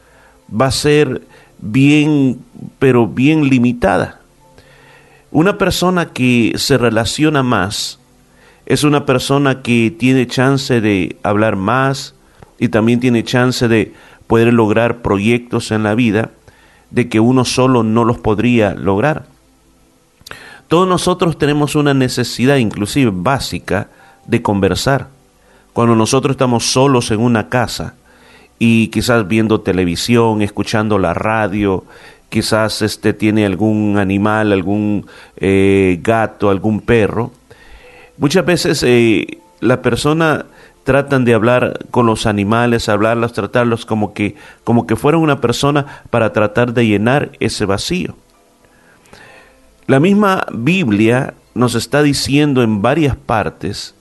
[0.50, 1.22] va a ser
[1.60, 2.39] bien,
[2.78, 4.20] pero bien limitada.
[5.32, 8.00] Una persona que se relaciona más
[8.66, 12.16] es una persona que tiene chance de hablar más
[12.60, 13.93] y también tiene chance de
[14.30, 16.30] poder lograr proyectos en la vida
[16.92, 19.26] de que uno solo no los podría lograr.
[20.68, 23.90] Todos nosotros tenemos una necesidad inclusive básica
[24.28, 25.08] de conversar.
[25.74, 27.96] Cuando nosotros estamos solos en una casa
[28.60, 31.84] y quizás viendo televisión, escuchando la radio,
[32.30, 35.08] quizás este tiene algún animal, algún
[35.38, 37.32] eh, gato, algún perro,
[38.20, 40.46] muchas veces eh, la persona
[40.90, 44.34] tratan de hablar con los animales, hablarlos, tratarlos como que,
[44.64, 48.16] como que fueran una persona para tratar de llenar ese vacío.
[49.86, 53.94] La misma Biblia nos está diciendo en varias partes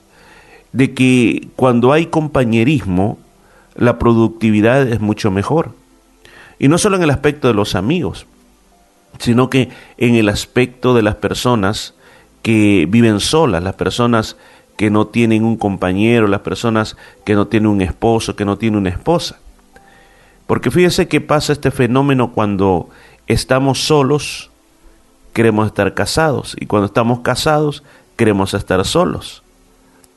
[0.71, 3.19] de que cuando hay compañerismo,
[3.75, 5.75] la productividad es mucho mejor.
[6.57, 8.25] Y no solo en el aspecto de los amigos,
[9.19, 11.93] sino que en el aspecto de las personas
[12.41, 14.37] que viven solas, las personas
[14.79, 18.79] que no tienen un compañero, las personas que no tienen un esposo, que no tienen
[18.79, 19.37] una esposa.
[20.47, 22.87] Porque fíjese que pasa este fenómeno cuando
[23.27, 24.51] estamos solos,
[25.33, 27.83] queremos estar casados, y cuando estamos casados,
[28.15, 29.43] queremos estar solos.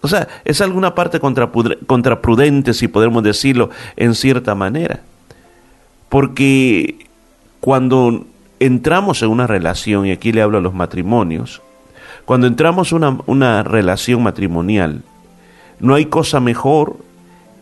[0.00, 5.00] O sea, es alguna parte contraprudente, si podemos decirlo en cierta manera.
[6.08, 7.08] Porque
[7.58, 8.26] cuando
[8.60, 11.62] entramos en una relación, y aquí le hablo a los matrimonios,
[12.24, 15.02] cuando entramos en una, una relación matrimonial,
[15.80, 16.96] no hay cosa mejor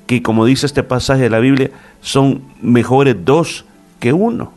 [0.07, 3.65] que, como dice este pasaje de la Biblia, son mejores dos
[3.99, 4.53] que uno.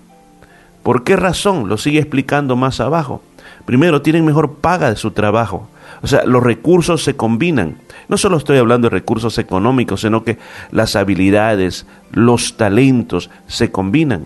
[0.84, 1.70] ¿Por qué razón?
[1.70, 3.22] Lo sigue explicando más abajo.
[3.66, 5.70] Primero, tienen mejor paga de su trabajo.
[6.02, 7.78] O sea, los recursos se combinan.
[8.10, 10.38] No solo estoy hablando de recursos económicos, sino que
[10.72, 14.26] las habilidades, los talentos se combinan.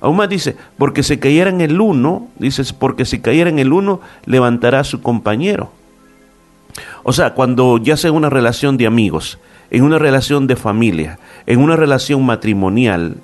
[0.00, 3.72] Aún más dice, porque si cayera en el uno, dices, porque si cayera en el
[3.72, 5.70] uno, levantará a su compañero.
[7.02, 9.38] O sea, cuando ya sea una relación de amigos,
[9.70, 13.16] en una relación de familia, en una relación matrimonial,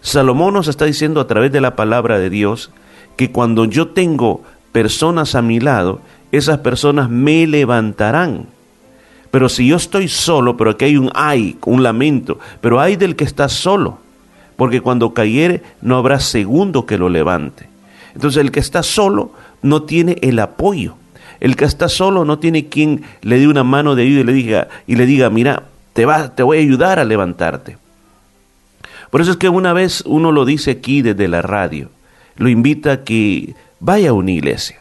[0.00, 2.70] Salomón nos está diciendo a través de la palabra de Dios
[3.16, 6.00] que cuando yo tengo personas a mi lado,
[6.30, 8.46] esas personas me levantarán.
[9.30, 13.16] Pero si yo estoy solo, pero aquí hay un ay, un lamento, pero hay del
[13.16, 13.98] que está solo,
[14.58, 17.68] porque cuando cayere no habrá segundo que lo levante.
[18.12, 19.30] Entonces el que está solo
[19.62, 20.96] no tiene el apoyo.
[21.38, 24.32] El que está solo no tiene quien le dé una mano de ayuda y le
[24.32, 27.78] diga, y le diga mira, te, va, te voy a ayudar a levantarte.
[29.10, 31.88] Por eso es que una vez uno lo dice aquí desde la radio,
[32.34, 34.80] lo invita a que vaya a una iglesia.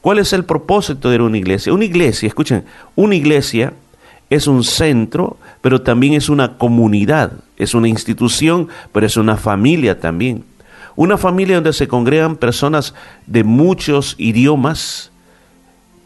[0.00, 1.72] ¿Cuál es el propósito de una iglesia?
[1.72, 2.64] Una iglesia, escuchen,
[2.96, 3.74] una iglesia
[4.28, 10.00] es un centro, pero también es una comunidad, es una institución, pero es una familia
[10.00, 10.44] también.
[10.96, 12.94] Una familia donde se congregan personas
[13.26, 15.10] de muchos idiomas,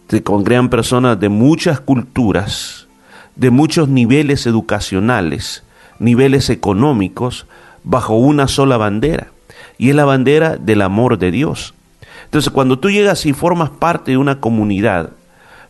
[0.08, 2.88] se congregan personas de muchas culturas,
[3.36, 5.62] de muchos niveles educacionales,
[5.98, 7.46] niveles económicos,
[7.84, 9.28] bajo una sola bandera,
[9.78, 11.74] y es la bandera del amor de Dios.
[12.24, 15.10] Entonces, cuando tú llegas y formas parte de una comunidad,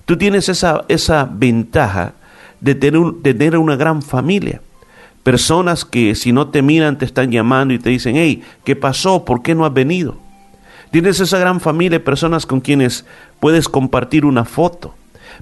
[0.05, 2.15] tú tienes esa, esa ventaja
[2.61, 4.61] de tener, de tener una gran familia.
[5.23, 9.25] Personas que si no te miran te están llamando y te dicen, hey, ¿qué pasó?
[9.25, 10.17] ¿Por qué no has venido?
[10.91, 13.07] Tienes esa gran familia de personas con quienes
[13.41, 14.95] puedes compartir una foto,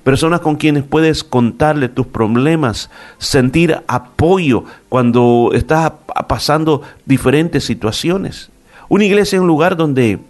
[0.05, 2.89] personas con quienes puedes contarle tus problemas,
[3.19, 5.93] sentir apoyo cuando estás
[6.29, 8.51] pasando diferentes situaciones.
[8.89, 10.21] Una iglesia es un lugar donde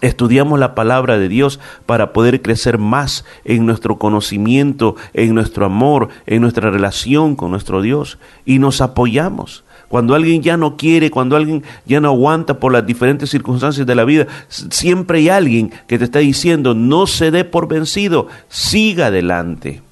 [0.00, 6.08] Estudiamos la palabra de Dios para poder crecer más en nuestro conocimiento, en nuestro amor,
[6.26, 8.18] en nuestra relación con nuestro Dios.
[8.44, 9.64] Y nos apoyamos.
[9.88, 13.94] Cuando alguien ya no quiere, cuando alguien ya no aguanta por las diferentes circunstancias de
[13.94, 19.06] la vida, siempre hay alguien que te está diciendo, no se dé por vencido, siga
[19.06, 19.82] adelante.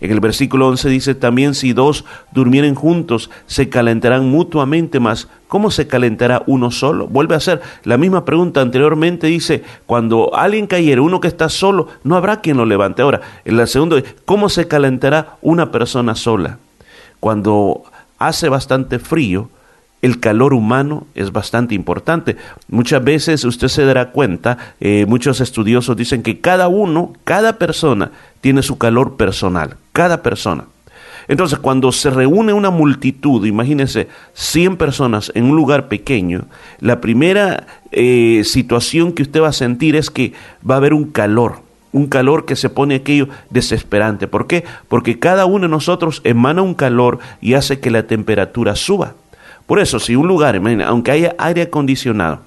[0.00, 5.28] En el versículo 11 dice también, si dos durmieren juntos, se calentarán mutuamente más.
[5.48, 7.08] ¿Cómo se calentará uno solo?
[7.08, 11.88] Vuelve a hacer la misma pregunta anteriormente, dice, cuando alguien cayera, uno que está solo,
[12.04, 13.02] no habrá quien lo levante.
[13.02, 16.58] Ahora, en la segunda, ¿cómo se calentará una persona sola?
[17.18, 17.82] Cuando
[18.18, 19.48] hace bastante frío,
[20.02, 22.36] el calor humano es bastante importante.
[22.68, 28.12] Muchas veces usted se dará cuenta, eh, muchos estudiosos dicen que cada uno, cada persona
[28.40, 30.66] tiene su calor personal, cada persona.
[31.28, 36.46] Entonces, cuando se reúne una multitud, imagínense 100 personas en un lugar pequeño,
[36.80, 40.32] la primera eh, situación que usted va a sentir es que
[40.68, 41.60] va a haber un calor,
[41.92, 44.26] un calor que se pone aquello desesperante.
[44.26, 44.64] ¿Por qué?
[44.88, 49.14] Porque cada uno de nosotros emana un calor y hace que la temperatura suba.
[49.66, 52.40] Por eso, si un lugar, aunque haya aire acondicionado,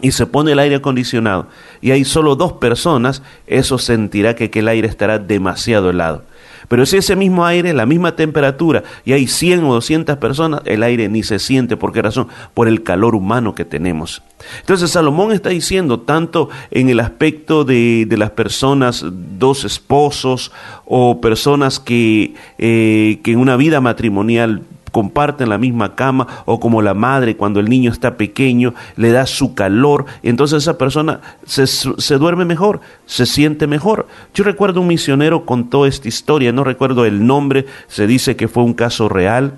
[0.00, 1.46] y se pone el aire acondicionado
[1.80, 6.24] y hay solo dos personas, eso sentirá que, que el aire estará demasiado helado.
[6.68, 10.82] Pero si ese mismo aire, la misma temperatura, y hay 100 o 200 personas, el
[10.82, 11.76] aire ni se siente.
[11.76, 12.28] ¿Por qué razón?
[12.54, 14.22] Por el calor humano que tenemos.
[14.60, 20.52] Entonces Salomón está diciendo, tanto en el aspecto de, de las personas, dos esposos
[20.84, 24.62] o personas que, eh, que en una vida matrimonial
[24.92, 29.26] comparten la misma cama o como la madre cuando el niño está pequeño le da
[29.26, 34.06] su calor, entonces esa persona se, se, duerme mejor, se siente mejor.
[34.34, 38.62] Yo recuerdo un misionero contó esta historia, no recuerdo el nombre, se dice que fue
[38.62, 39.54] un caso real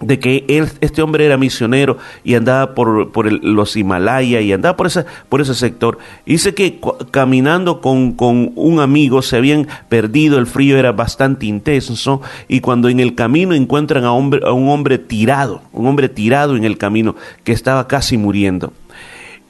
[0.00, 4.76] de que él, este hombre era misionero y andaba por, por los Himalayas y andaba
[4.76, 5.98] por ese, por ese sector.
[6.24, 12.22] Dice que caminando con, con un amigo se habían perdido, el frío era bastante intenso
[12.48, 16.56] y cuando en el camino encuentran a, hombre, a un hombre tirado, un hombre tirado
[16.56, 17.14] en el camino
[17.44, 18.72] que estaba casi muriendo.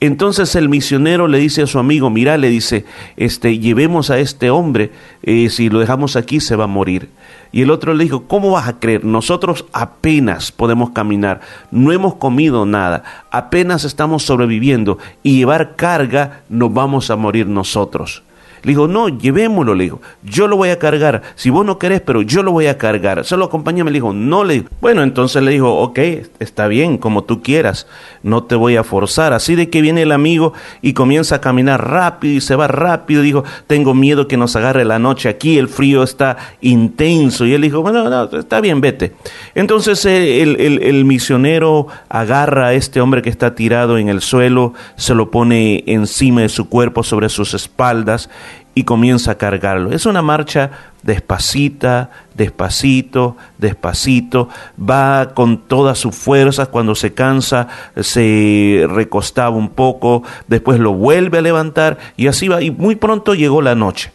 [0.01, 2.86] Entonces el misionero le dice a su amigo, mira, le dice,
[3.18, 7.10] este, llevemos a este hombre, eh, si lo dejamos aquí se va a morir.
[7.52, 9.05] Y el otro le dijo, ¿cómo vas a creer?
[9.05, 11.40] Nosotros apenas podemos caminar,
[11.70, 18.22] no hemos comido nada, apenas estamos sobreviviendo y llevar carga nos vamos a morir nosotros.
[18.62, 22.00] Le dijo, no, llevémoslo, le dijo, yo lo voy a cargar, si vos no querés,
[22.00, 25.52] pero yo lo voy a cargar, solo acompáñame, le dijo, no, le bueno, entonces le
[25.52, 25.98] dijo, ok,
[26.38, 27.86] está bien, como tú quieras,
[28.22, 31.90] no te voy a forzar, así de que viene el amigo y comienza a caminar
[31.90, 35.68] rápido y se va rápido, dijo, tengo miedo que nos agarre la noche aquí, el
[35.68, 39.12] frío está intenso, y él dijo, bueno, no, está bien, vete.
[39.54, 45.14] Entonces eh, el misionero agarra a este hombre que está tirado en el suelo, se
[45.14, 48.28] lo pone encima de su cuerpo, sobre sus espaldas,
[48.74, 49.92] y comienza a cargarlo.
[49.92, 50.70] Es una marcha
[51.02, 54.48] despacita, despacito, despacito,
[54.78, 57.68] va con todas sus fuerzas, cuando se cansa
[58.01, 63.34] se recostaba un poco, después lo vuelve a levantar y así va, y muy pronto
[63.34, 64.12] llegó la noche.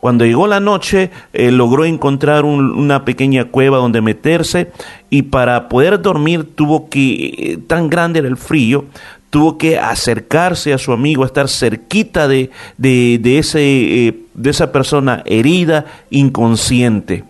[0.00, 4.70] Cuando llegó la noche, eh, logró encontrar un- una pequeña cueva donde meterse
[5.10, 8.84] y para poder dormir tuvo que, eh, tan grande era el frío,
[9.30, 14.72] tuvo que acercarse a su amigo, estar cerquita de, de, de ese, eh, de esa
[14.72, 17.24] persona herida, inconsciente.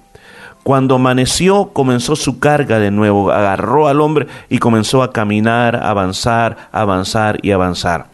[0.63, 6.69] Cuando amaneció, comenzó su carga de nuevo, agarró al hombre y comenzó a caminar, avanzar,
[6.73, 8.07] avanzar y avanzar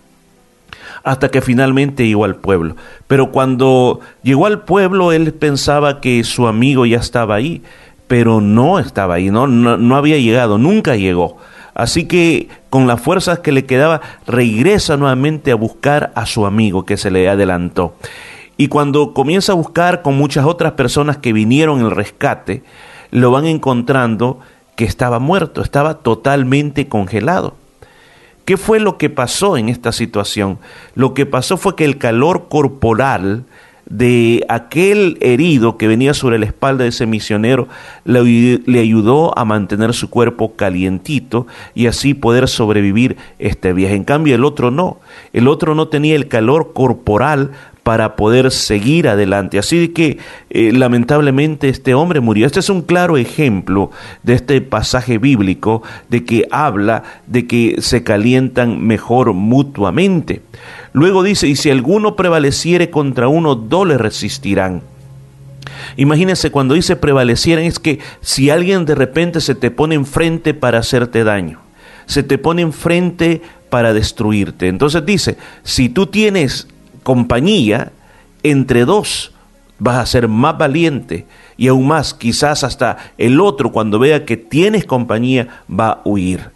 [1.05, 2.77] hasta que finalmente llegó al pueblo.
[3.06, 7.62] Pero cuando llegó al pueblo, él pensaba que su amigo ya estaba ahí,
[8.09, 11.36] pero no estaba ahí, no, no, no había llegado, nunca llegó.
[11.75, 16.85] Así que con las fuerzas que le quedaba, regresa nuevamente a buscar a su amigo
[16.85, 17.95] que se le adelantó.
[18.57, 22.63] Y cuando comienza a buscar con muchas otras personas que vinieron el rescate,
[23.11, 24.39] lo van encontrando
[24.77, 27.55] que estaba muerto, estaba totalmente congelado.
[28.45, 30.59] ¿Qué fue lo que pasó en esta situación?
[30.95, 33.45] Lo que pasó fue que el calor corporal
[33.86, 37.69] de aquel herido que venía sobre la espalda de ese misionero
[38.05, 43.94] le, ayudó a mantener su cuerpo calientito y así poder sobrevivir este viaje.
[43.94, 45.01] En cambio el otro no,
[45.32, 47.52] el otro no tenía el calor corporal
[47.85, 49.59] para poder seguir adelante.
[49.59, 50.19] Así que
[50.51, 52.47] eh, lamentablemente este hombre murió.
[52.47, 53.90] Este es un claro ejemplo
[54.23, 60.40] de este pasaje bíblico de que habla de que se calientan mejor mutuamente.
[60.94, 64.82] Luego dice, y si alguno prevaleciere contra uno, dos le resistirán.
[65.97, 70.78] Imagínense cuando dice prevalecieran es que si alguien de repente se te pone enfrente para
[70.78, 71.61] hacerte daño,
[72.06, 74.69] se te pone enfrente para destruirte.
[74.69, 76.69] Entonces dice, si tú tienes
[77.05, 77.93] compañía,
[78.43, 79.32] entre dos
[79.78, 81.26] vas a ser más valiente
[81.56, 86.51] y aún más, quizás hasta el otro cuando vea que tienes compañía va a huir.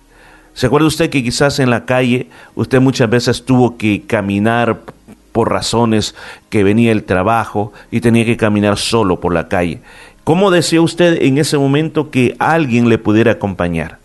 [0.55, 4.81] ¿Se acuerda usted que quizás en la calle usted muchas veces tuvo que caminar
[5.31, 6.17] por razones
[6.51, 9.81] que venía el trabajo y tenía que caminar solo por la calle?
[10.25, 13.98] ¿Cómo desea usted en ese momento que alguien le pudiera acompañar?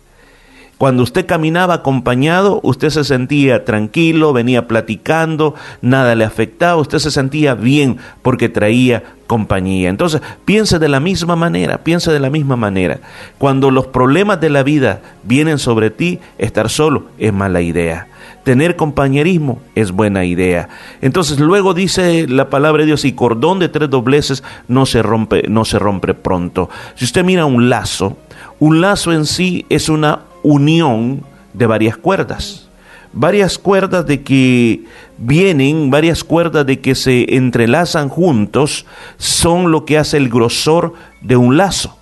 [0.78, 7.12] Cuando usted caminaba acompañado, usted se sentía tranquilo, venía platicando, nada le afectaba, usted se
[7.12, 9.88] sentía bien porque traía compañía.
[9.88, 12.98] Entonces, piense de la misma manera, piense de la misma manera.
[13.38, 18.08] Cuando los problemas de la vida vienen sobre ti, estar solo es mala idea.
[18.42, 20.68] Tener compañerismo es buena idea.
[21.00, 25.44] Entonces luego dice la palabra de Dios y cordón de tres dobleces no se rompe,
[25.48, 26.68] no se rompe pronto.
[26.94, 28.18] Si usted mira un lazo,
[28.58, 32.68] un lazo en sí es una unión de varias cuerdas.
[33.12, 34.84] Varias cuerdas de que
[35.18, 41.36] vienen, varias cuerdas de que se entrelazan juntos, son lo que hace el grosor de
[41.36, 41.96] un lazo.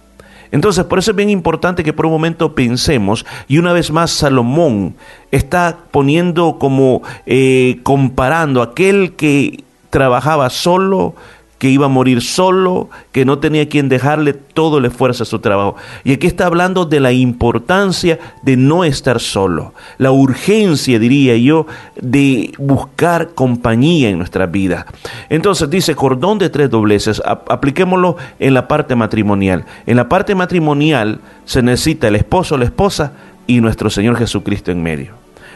[0.50, 4.10] Entonces, por eso es bien importante que por un momento pensemos, y una vez más
[4.10, 4.94] Salomón
[5.30, 11.14] está poniendo como eh, comparando aquel que trabajaba solo,
[11.62, 15.38] que iba a morir solo, que no tenía quien dejarle todo el esfuerzo a su
[15.38, 15.76] trabajo.
[16.02, 21.68] Y aquí está hablando de la importancia de no estar solo, la urgencia, diría yo,
[22.00, 24.86] de buscar compañía en nuestra vida.
[25.28, 29.64] Entonces dice cordón de tres dobleces, ap- apliquémoslo en la parte matrimonial.
[29.86, 33.12] En la parte matrimonial se necesita el esposo, la esposa
[33.46, 35.12] y nuestro Señor Jesucristo en medio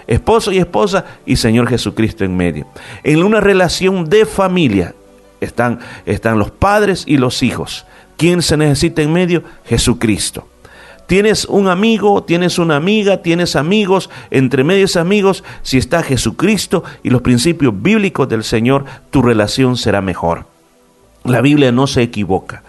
[0.06, 2.64] esposo y esposa y Señor Jesucristo en medio.
[3.02, 4.94] En una relación de familia
[5.40, 7.86] están, están los padres y los hijos.
[8.16, 9.42] ¿Quién se necesita en medio?
[9.66, 10.48] Jesucristo.
[11.06, 17.10] Tienes un amigo, tienes una amiga, tienes amigos, entre medios amigos, si está Jesucristo y
[17.10, 20.46] los principios bíblicos del Señor, tu relación será mejor.
[21.24, 22.64] La Biblia no se equivoca.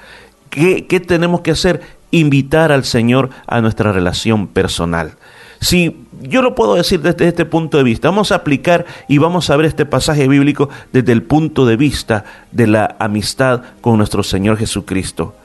[0.51, 1.81] ¿Qué, qué tenemos que hacer?
[2.11, 5.13] Invitar al Señor a nuestra relación personal.
[5.59, 9.49] Si yo lo puedo decir desde este punto de vista, vamos a aplicar y vamos
[9.49, 14.23] a ver este pasaje bíblico desde el punto de vista de la amistad con nuestro
[14.23, 15.35] Señor Jesucristo.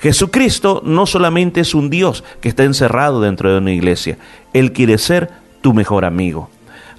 [0.00, 4.18] Jesucristo no solamente es un Dios que está encerrado dentro de una iglesia,
[4.52, 5.30] Él quiere ser
[5.60, 6.50] tu mejor amigo.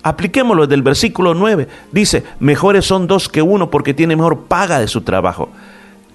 [0.01, 1.67] Apliquémoslo del versículo 9.
[1.91, 5.49] Dice, mejores son dos que uno porque tiene mejor paga de su trabajo.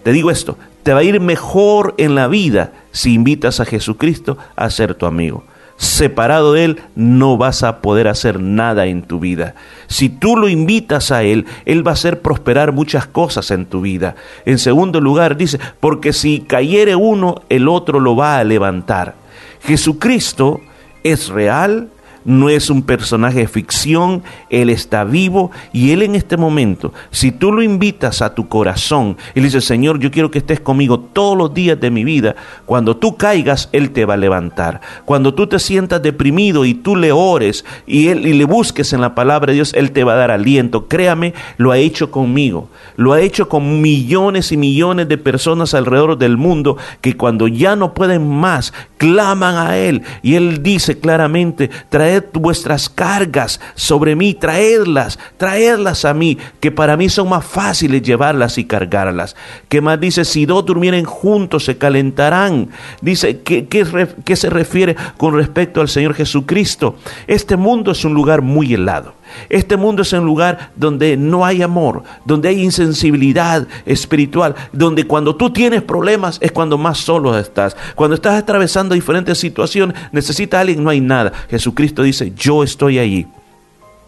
[0.02, 4.38] Te digo esto, te va a ir mejor en la vida si invitas a Jesucristo
[4.56, 5.44] a ser tu amigo.
[5.84, 9.54] Separado de Él no vas a poder hacer nada en tu vida.
[9.86, 13.82] Si tú lo invitas a Él, Él va a hacer prosperar muchas cosas en tu
[13.82, 14.16] vida.
[14.46, 19.14] En segundo lugar, dice, porque si cayere uno, el otro lo va a levantar.
[19.62, 20.62] Jesucristo
[21.02, 21.90] es real,
[22.24, 27.32] no es un personaje de ficción, Él está vivo y Él en este momento, si
[27.32, 30.98] tú lo invitas a tu corazón y le dices, Señor, yo quiero que estés conmigo
[30.98, 32.34] todos los días de mi vida,
[32.66, 34.80] cuando tú caigas, Él te va a levantar.
[35.04, 39.00] Cuando tú te sientas deprimido y tú le ores y, él, y le busques en
[39.00, 40.86] la palabra de Dios, Él te va a dar aliento.
[40.88, 46.18] Créame, lo ha hecho conmigo, lo ha hecho con millones y millones de personas alrededor
[46.18, 51.70] del mundo que cuando ya no pueden más, claman a Él y Él dice claramente,
[52.32, 58.58] vuestras cargas sobre mí, traedlas, traedlas a mí, que para mí son más fáciles llevarlas
[58.58, 59.36] y cargarlas.
[59.68, 60.24] ¿Qué más dice?
[60.24, 62.68] Si dos durmieren juntos se calentarán.
[63.00, 63.86] Dice, ¿qué, qué,
[64.24, 66.96] qué se refiere con respecto al Señor Jesucristo?
[67.26, 69.14] Este mundo es un lugar muy helado.
[69.48, 75.36] Este mundo es un lugar donde no hay amor, donde hay insensibilidad espiritual, donde cuando
[75.36, 77.76] tú tienes problemas es cuando más solo estás.
[77.94, 81.32] Cuando estás atravesando diferentes situaciones, necesitas a alguien, no hay nada.
[81.48, 83.26] Jesucristo dice, yo estoy allí.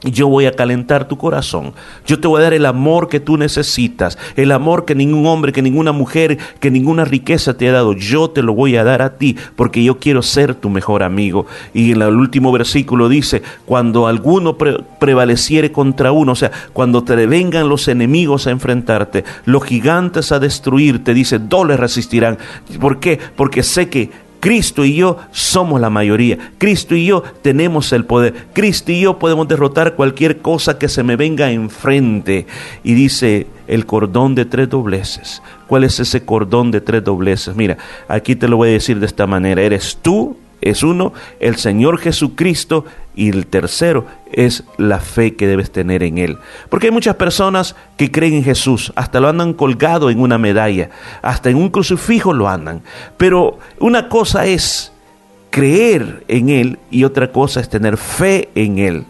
[0.06, 1.74] Yo voy a calentar tu corazón.
[2.06, 4.18] Yo te voy a dar el amor que tú necesitas.
[4.36, 7.92] El amor que ningún hombre, que ninguna mujer, que ninguna riqueza te ha dado.
[7.92, 11.46] Yo te lo voy a dar a ti porque yo quiero ser tu mejor amigo.
[11.74, 17.04] Y en el último versículo dice, cuando alguno pre- prevaleciere contra uno, o sea, cuando
[17.04, 22.38] te vengan los enemigos a enfrentarte, los gigantes a destruirte, dice, dos resistirán.
[22.80, 23.18] ¿Por qué?
[23.34, 24.10] Porque sé que
[24.40, 26.38] Cristo y yo somos la mayoría.
[26.58, 28.34] Cristo y yo tenemos el poder.
[28.52, 32.46] Cristo y yo podemos derrotar cualquier cosa que se me venga enfrente.
[32.84, 35.42] Y dice el cordón de tres dobleces.
[35.66, 37.56] ¿Cuál es ese cordón de tres dobleces?
[37.56, 37.76] Mira,
[38.08, 39.62] aquí te lo voy a decir de esta manera.
[39.62, 42.84] Eres tú, es uno, el Señor Jesucristo
[43.14, 46.38] y el tercero es la fe que debes tener en Él.
[46.68, 50.90] Porque hay muchas personas que creen en Jesús, hasta lo andan colgado en una medalla,
[51.22, 52.82] hasta en un crucifijo lo andan.
[53.16, 54.92] Pero una cosa es
[55.50, 59.06] creer en Él y otra cosa es tener fe en Él.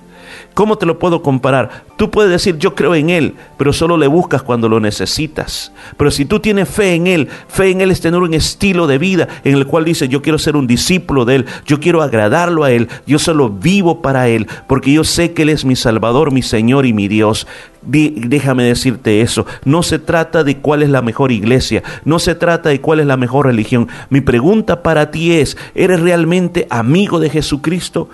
[0.57, 1.85] ¿Cómo te lo puedo comparar?
[1.99, 5.71] Tú puedes decir, yo creo en Él, pero solo le buscas cuando lo necesitas.
[5.99, 8.97] Pero si tú tienes fe en Él, fe en Él es tener un estilo de
[8.97, 12.65] vida en el cual dice, yo quiero ser un discípulo de Él, yo quiero agradarlo
[12.65, 16.33] a Él, yo solo vivo para Él, porque yo sé que Él es mi Salvador,
[16.33, 17.47] mi Señor y mi Dios.
[17.83, 19.45] Di- déjame decirte eso.
[19.67, 23.07] No se trata de cuál es la mejor iglesia, no se trata de cuál es
[23.07, 23.89] la mejor religión.
[24.09, 28.09] Mi pregunta para ti es, ¿eres realmente amigo de Jesucristo?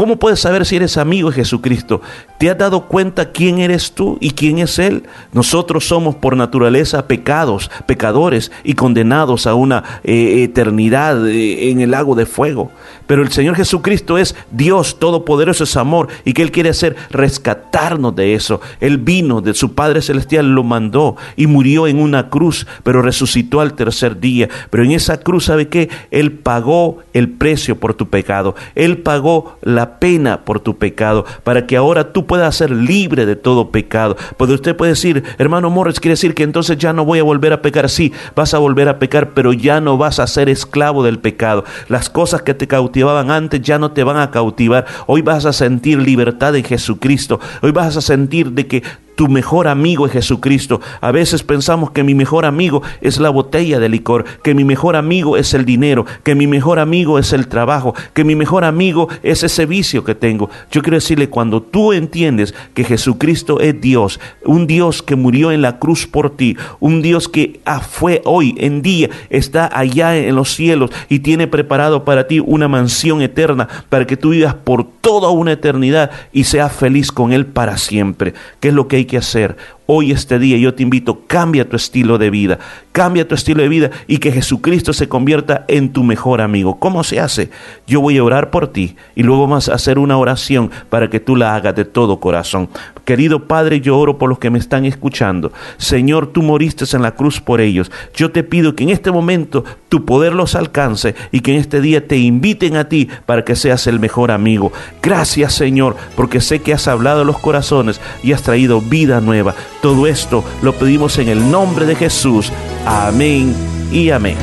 [0.00, 2.00] ¿Cómo puedes saber si eres amigo de Jesucristo?
[2.40, 5.02] ¿Te has dado cuenta quién eres tú y quién es Él?
[5.34, 11.90] Nosotros somos por naturaleza pecados, pecadores y condenados a una eh, eternidad eh, en el
[11.90, 12.70] lago de fuego.
[13.06, 18.16] Pero el Señor Jesucristo es Dios todopoderoso, es amor y que Él quiere hacer rescatarnos
[18.16, 18.62] de eso.
[18.80, 23.60] Él vino de su Padre Celestial, lo mandó y murió en una cruz, pero resucitó
[23.60, 24.48] al tercer día.
[24.70, 25.90] Pero en esa cruz, ¿sabe qué?
[26.10, 28.54] Él pagó el precio por tu pecado.
[28.76, 33.34] Él pagó la pena por tu pecado para que ahora tú puedas ser libre de
[33.34, 34.16] todo pecado.
[34.36, 37.52] Porque usted puede decir, hermano Morris, quiere decir que entonces ya no voy a volver
[37.52, 37.90] a pecar.
[37.90, 41.64] Sí, vas a volver a pecar, pero ya no vas a ser esclavo del pecado.
[41.88, 44.86] Las cosas que te cautivaban antes ya no te van a cautivar.
[45.08, 47.40] Hoy vas a sentir libertad en Jesucristo.
[47.62, 50.80] Hoy vas a sentir de que tu mejor amigo es Jesucristo.
[51.00, 54.96] A veces pensamos que mi mejor amigo es la botella de licor, que mi mejor
[54.96, 59.08] amigo es el dinero, que mi mejor amigo es el trabajo, que mi mejor amigo
[59.22, 60.50] es ese vicio que tengo.
[60.70, 65.62] Yo quiero decirle, cuando tú entiendes que Jesucristo es Dios, un Dios que murió en
[65.62, 70.34] la cruz por ti, un Dios que ah, fue hoy en día, está allá en
[70.34, 74.84] los cielos y tiene preparado para ti una mansión eterna para que tú vivas por
[74.84, 78.34] toda una eternidad y seas feliz con Él para siempre.
[78.60, 79.56] ¿Qué es lo que hay que hacer?
[79.92, 82.60] Hoy, este día, yo te invito, cambia tu estilo de vida,
[82.92, 86.78] cambia tu estilo de vida y que Jesucristo se convierta en tu mejor amigo.
[86.78, 87.50] ¿Cómo se hace?
[87.88, 91.18] Yo voy a orar por ti y luego vamos a hacer una oración para que
[91.18, 92.68] tú la hagas de todo corazón.
[93.04, 95.52] Querido Padre, yo oro por los que me están escuchando.
[95.76, 97.90] Señor, tú moriste en la cruz por ellos.
[98.14, 101.80] Yo te pido que en este momento tu poder los alcance y que en este
[101.80, 104.72] día te inviten a ti para que seas el mejor amigo.
[105.02, 109.56] Gracias, Señor, porque sé que has hablado a los corazones y has traído vida nueva.
[109.82, 112.52] Todo esto lo pedimos en el nombre de Jesús.
[112.84, 113.54] Amén
[113.90, 114.36] y amén.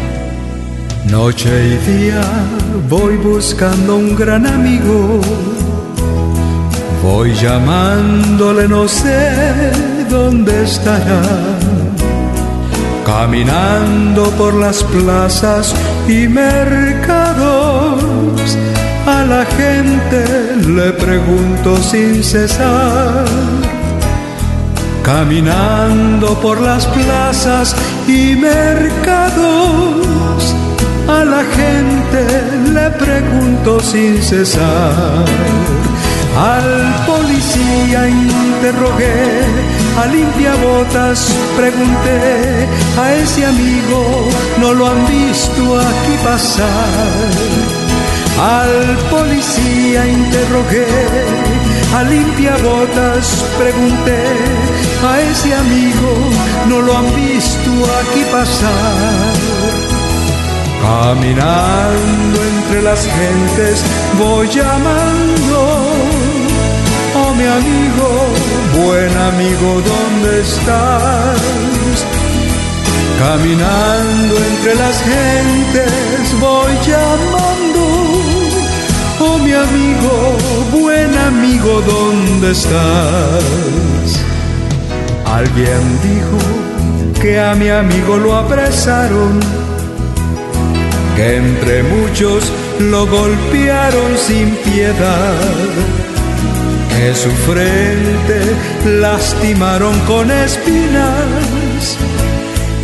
[1.11, 2.21] Noche y día
[2.89, 5.21] voy buscando un gran amigo.
[7.03, 9.71] Voy llamándole, no sé
[10.09, 11.21] dónde estará.
[13.05, 15.73] Caminando por las plazas
[16.07, 18.01] y mercados,
[19.05, 23.46] a la gente le pregunto sin cesar.
[25.07, 27.73] Caminando por las plazas
[28.09, 29.33] y mercados,
[31.07, 32.27] a la gente
[32.73, 35.23] le pregunto sin cesar.
[36.37, 39.45] Al policía interrogué,
[39.97, 42.67] a limpiabotas pregunté,
[42.99, 44.27] a ese amigo
[44.59, 47.31] no lo han visto aquí pasar.
[48.37, 50.85] Al policía interrogué,
[51.95, 54.23] a limpiabotas pregunté,
[55.09, 56.11] a ese amigo
[56.67, 59.33] no lo han visto aquí pasar.
[60.81, 63.83] Caminando entre las gentes
[64.17, 65.59] voy llamando,
[67.15, 68.07] oh mi amigo,
[68.85, 71.41] buen amigo, ¿dónde estás?
[73.19, 77.96] Caminando entre las gentes voy llamando,
[79.57, 80.37] amigo,
[80.71, 83.43] buen amigo, ¿dónde estás?
[85.25, 86.37] Alguien dijo
[87.21, 89.39] que a mi amigo lo apresaron,
[91.15, 95.35] que entre muchos lo golpearon sin piedad,
[96.89, 98.39] que su frente
[98.85, 101.97] lastimaron con espinas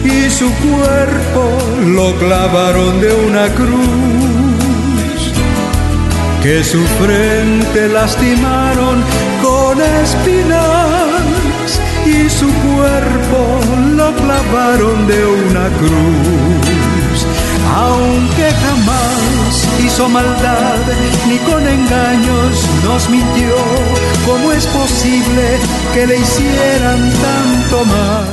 [0.03, 1.43] y su cuerpo
[1.85, 4.42] lo clavaron de una cruz,
[6.43, 9.01] que su frente lastimaron
[9.41, 13.61] con espinas y su cuerpo
[13.95, 17.25] lo clavaron de una cruz.
[17.75, 20.81] Aunque jamás hizo maldad
[21.29, 23.55] ni con engaños nos mintió,
[24.25, 25.59] ¿cómo es posible
[25.93, 28.32] que le hicieran tanto mal?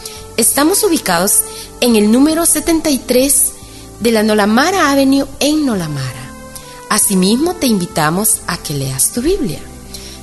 [0.37, 1.41] Estamos ubicados
[1.81, 3.51] en el número 73
[3.99, 6.31] de la Nolamara Avenue en Nolamara.
[6.89, 9.59] Asimismo, te invitamos a que leas tu Biblia.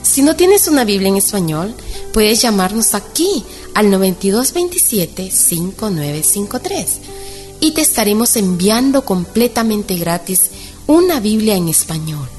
[0.03, 1.75] Si no tienes una Biblia en español,
[2.13, 3.45] puedes llamarnos aquí
[3.75, 6.87] al 9227-5953
[7.61, 10.51] y te estaremos enviando completamente gratis
[10.87, 12.31] una Biblia en español.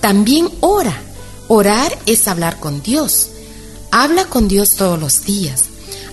[0.00, 1.02] También ora.
[1.48, 3.30] Orar es hablar con Dios.
[3.90, 5.64] Habla con Dios todos los días.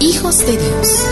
[0.00, 1.06] hijos de Dios.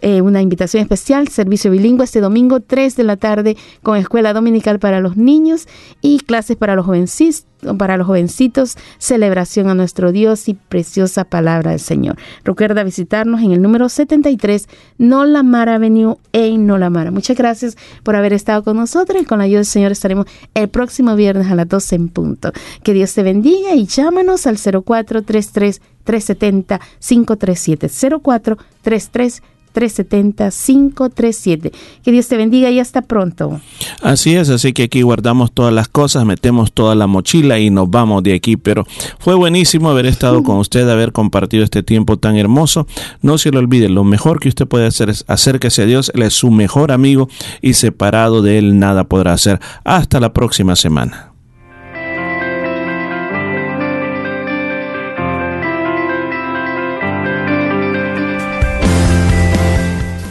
[0.02, 4.78] eh, una invitación especial, servicio bilingüe este domingo 3 de la tarde con escuela dominical
[4.78, 5.66] para los niños
[6.00, 7.46] y clases para los jovencitos
[7.76, 12.16] para los jovencitos, celebración a nuestro Dios y preciosa palabra del Señor.
[12.44, 14.68] Recuerda visitarnos en el número 73
[14.98, 17.10] Nolamara Avenue en Nolamara.
[17.10, 20.68] Muchas gracias por haber estado con nosotros y con la ayuda del Señor estaremos el
[20.68, 22.52] próximo viernes a las 12 en punto.
[22.82, 27.88] Que Dios te bendiga y llámanos al 0433 370 537
[28.22, 29.42] 0433
[29.74, 31.72] 370-537.
[32.02, 33.60] Que Dios te bendiga y hasta pronto.
[34.02, 37.90] Así es, así que aquí guardamos todas las cosas, metemos toda la mochila y nos
[37.90, 38.56] vamos de aquí.
[38.56, 38.86] Pero
[39.18, 42.86] fue buenísimo haber estado con usted, haber compartido este tiempo tan hermoso.
[43.22, 46.22] No se lo olvide, lo mejor que usted puede hacer es acérquese a Dios, Él
[46.22, 47.28] es su mejor amigo
[47.60, 49.60] y separado de Él nada podrá hacer.
[49.84, 51.29] Hasta la próxima semana.